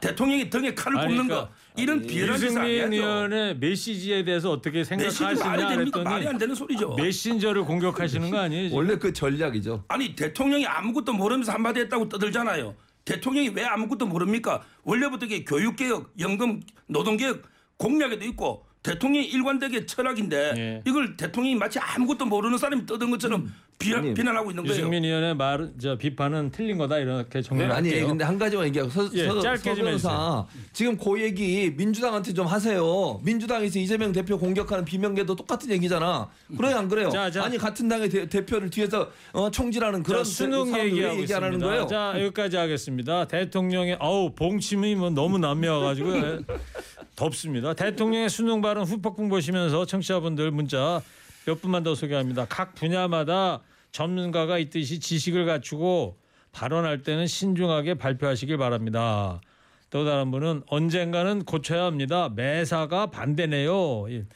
대통령이 0.00 0.48
등에 0.48 0.72
칼을 0.74 0.98
아니, 0.98 1.08
꽂는 1.08 1.26
그러니까 1.28 1.48
거 1.48 1.54
이런 1.76 2.06
비열한 2.06 2.38
짓을 2.38 2.58
안. 2.58 2.66
의원의 2.92 3.58
메시지에 3.58 4.24
대해서 4.24 4.50
어떻게 4.52 4.84
생각하시냐 4.84 5.44
말이 5.44 5.66
됩니까? 5.66 6.02
말이 6.02 6.14
안 6.14 6.20
그랬더니 6.20 6.38
되는 6.38 6.54
소리죠. 6.54 6.94
메신저를 6.94 7.64
공격하시는 7.64 8.30
거 8.30 8.38
아니에요? 8.38 8.68
지금? 8.68 8.76
원래 8.78 8.96
그 8.96 9.12
전략이죠. 9.12 9.84
아니 9.88 10.14
대통령이 10.14 10.64
아무것도 10.66 11.12
모르면서 11.12 11.52
한마디 11.52 11.80
했다고 11.80 12.08
떠들잖아요. 12.08 12.74
대통령이 13.08 13.48
왜 13.54 13.64
아무것도 13.64 14.06
모릅니까? 14.06 14.62
원래부터 14.84 15.24
이게 15.26 15.42
교육개혁, 15.42 16.12
연금, 16.20 16.60
노동개혁 16.88 17.42
공약에도 17.78 18.24
있고 18.26 18.66
대통령이 18.82 19.26
일관되게 19.26 19.86
철학인데 19.86 20.52
예. 20.56 20.82
이걸 20.86 21.16
대통령이 21.16 21.54
마치 21.56 21.78
아무것도 21.78 22.26
모르는 22.26 22.58
사람이 22.58 22.84
떠든 22.84 23.10
것처럼 23.10 23.52
비난, 23.78 24.00
아니, 24.00 24.12
비난하고 24.14 24.50
있는 24.50 24.64
거예요. 24.64 24.76
유승민 24.76 25.04
의원의 25.04 25.36
말, 25.36 25.70
저 25.80 25.96
비판은 25.96 26.50
틀린 26.50 26.78
거다 26.78 26.98
이렇게 26.98 27.40
정리를 27.40 27.70
아니 27.70 27.90
할게요. 27.90 28.08
근데 28.08 28.24
한 28.24 28.36
가지만 28.36 28.66
얘기하고 28.66 28.90
서, 28.90 29.08
예, 29.14 29.26
서, 29.26 29.40
짧게 29.40 29.70
서좀 29.70 29.84
변호사 29.84 30.46
지금 30.72 30.96
그 30.96 31.22
얘기 31.22 31.70
민주당한테 31.76 32.34
좀 32.34 32.46
하세요. 32.46 33.20
민주당에서 33.22 33.78
이재명 33.78 34.10
대표 34.10 34.36
공격하는 34.36 34.84
비명계도 34.84 35.36
똑같은 35.36 35.70
얘기잖아. 35.70 36.28
그래요 36.56 36.76
안 36.76 36.88
그래요? 36.88 37.08
자, 37.10 37.30
자. 37.30 37.44
아니 37.44 37.56
같은 37.56 37.88
당의 37.88 38.08
대, 38.08 38.44
표를 38.44 38.68
뒤에서 38.68 39.10
어, 39.32 39.48
총질하는 39.50 40.02
그런 40.02 40.24
자, 40.24 40.30
수능 40.30 40.76
얘기하고 40.76 41.20
얘기 41.20 41.32
안 41.32 41.44
하는 41.44 41.58
있습니다. 41.58 41.66
거예요? 41.66 41.86
자 41.86 42.20
여기까지 42.20 42.56
하겠습니다. 42.56 43.26
대통령의 43.28 43.98
어우 44.00 44.34
봉침이 44.34 44.96
뭐 44.96 45.10
너무 45.10 45.38
남매와가지고 45.38 46.16
예, 46.16 46.38
덥습니다. 47.14 47.74
대통령의 47.74 48.28
수능 48.28 48.60
발언 48.60 48.84
후폭풍 48.84 49.28
보시면서 49.28 49.86
청취자분들 49.86 50.50
문자 50.50 51.00
몇 51.48 51.62
분만 51.62 51.82
더 51.82 51.94
소개합니다. 51.94 52.44
각 52.46 52.74
분야마다 52.74 53.62
전문가가 53.90 54.58
있듯이 54.58 55.00
지식을 55.00 55.46
갖추고 55.46 56.18
발언할 56.52 57.02
때는 57.02 57.26
신중하게 57.26 57.94
발표하시길 57.94 58.58
바랍니다. 58.58 59.40
또 59.88 60.04
다른 60.04 60.30
분은 60.30 60.64
언젠가는 60.66 61.44
고쳐야 61.46 61.84
합니다. 61.84 62.28
매사가 62.28 63.06
반대네요. 63.06 64.12
예. 64.12 64.26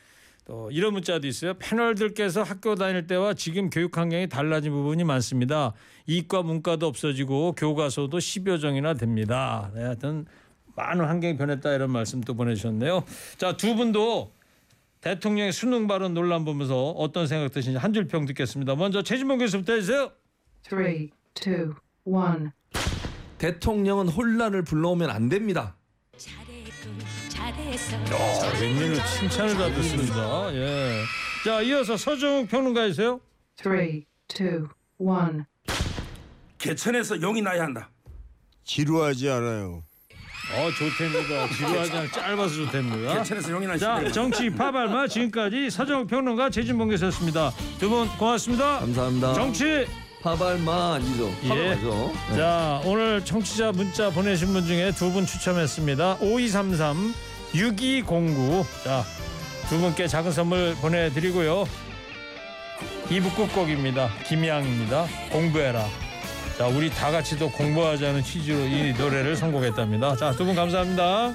또 0.47 0.71
이런 0.71 0.95
문자도 0.95 1.27
있어요. 1.27 1.53
패널들께서 1.59 2.45
학교 2.45 2.77
다닐 2.77 3.07
때와 3.07 3.35
지금 3.35 3.69
교육 3.69 3.99
환경이 3.99 4.31
달라진 4.31 4.73
부분이 4.73 5.05
많습니다. 5.05 5.75
이과 6.07 6.43
문과도 6.43 6.87
없어지고 6.87 7.53
교과서도 7.53 8.17
10여 8.17 8.59
종이나 8.59 8.95
됩니다. 8.95 9.71
네, 9.75 9.83
하여튼 9.83 10.25
많은 10.77 11.05
환경이 11.05 11.37
변했다 11.37 11.75
이런 11.75 11.91
말씀 11.91 12.23
또 12.23 12.33
보내주셨네요. 12.33 13.05
자, 13.37 13.55
두 13.59 13.77
분도 13.77 14.33
대통령의 15.07 15.53
수능 15.53 15.87
발언 15.89 16.15
논란 16.15 16.45
보면서 16.45 16.91
어떤 16.93 17.27
생각 17.27 17.51
드시는지 17.53 17.79
한 17.79 17.93
줄 17.93 18.07
평 18.07 18.25
듣겠습니다. 18.27 18.75
먼저 18.77 19.03
최진봉 19.03 19.39
교수부터 19.39 19.75
해주세요. 19.75 20.13
Three, 20.63 21.11
two, 21.35 21.75
one. 22.05 22.51
대통령은 23.39 24.09
혼란을 24.09 24.63
불러오면 24.63 25.11
안 25.11 25.29
됩니다. 25.29 25.77
아, 28.13 28.61
웬일로 28.61 28.97
칭찬을 29.19 29.55
다 29.55 29.69
듣습니다. 29.75 30.55
예. 30.55 31.03
자, 31.45 31.61
이어서 31.63 31.97
서정욱 31.97 32.49
평론가이세요. 32.49 33.21
Three, 33.57 34.07
two, 34.29 34.69
one. 34.99 35.41
개천에서 36.59 37.21
용이 37.21 37.43
나야 37.43 37.65
한다. 37.65 37.91
지루하지 38.63 39.29
않아요. 39.29 39.83
어, 40.51 40.71
좋답니다. 40.73 41.49
지루하지 41.57 41.93
않고 41.93 42.21
짧아서 42.21 42.55
좋답니다. 42.55 43.25
용이 43.51 43.67
나야 43.67 43.77
자. 43.79 44.11
정치 44.13 44.51
파발마 44.51 45.07
지금까지 45.09 45.71
서정욱 45.71 46.09
평론가 46.09 46.51
최진봉 46.51 46.89
교수였습니다. 46.89 47.53
두 47.79 47.89
분 47.89 48.09
고맙습니다. 48.19 48.81
감사합니다. 48.81 49.35
정치 49.35 49.87
파발마 50.23 50.95
아니죠? 50.95 51.33
예. 51.45 51.49
파발마죠. 51.49 52.13
네. 52.31 52.37
자 52.37 52.81
오늘 52.85 53.25
청취자 53.25 53.73
문자 53.73 54.11
보내신 54.11 54.49
분 54.53 54.67
중에 54.67 54.91
두 54.93 55.11
분 55.13 55.25
추첨했습니다. 55.27 56.19
5233 56.21 57.15
6209 57.55 58.67
자두 58.85 59.79
분께 59.81 60.07
작은 60.09 60.33
선물 60.33 60.75
보내드리고요. 60.81 61.65
2부 63.09 63.35
끝곡입니다. 63.37 64.11
김양입니다. 64.29 65.07
공부해라. 65.31 65.87
자 66.63 66.69
우리 66.69 66.89
다 66.91 67.11
같이 67.11 67.37
또 67.37 67.51
공부하자는 67.51 68.23
취지로 68.23 68.57
이 68.57 68.93
노래를 68.97 69.35
선곡했답니다. 69.35 70.15
자 70.15 70.31
두 70.31 70.45
분 70.45 70.55
감사합니다. 70.55 71.35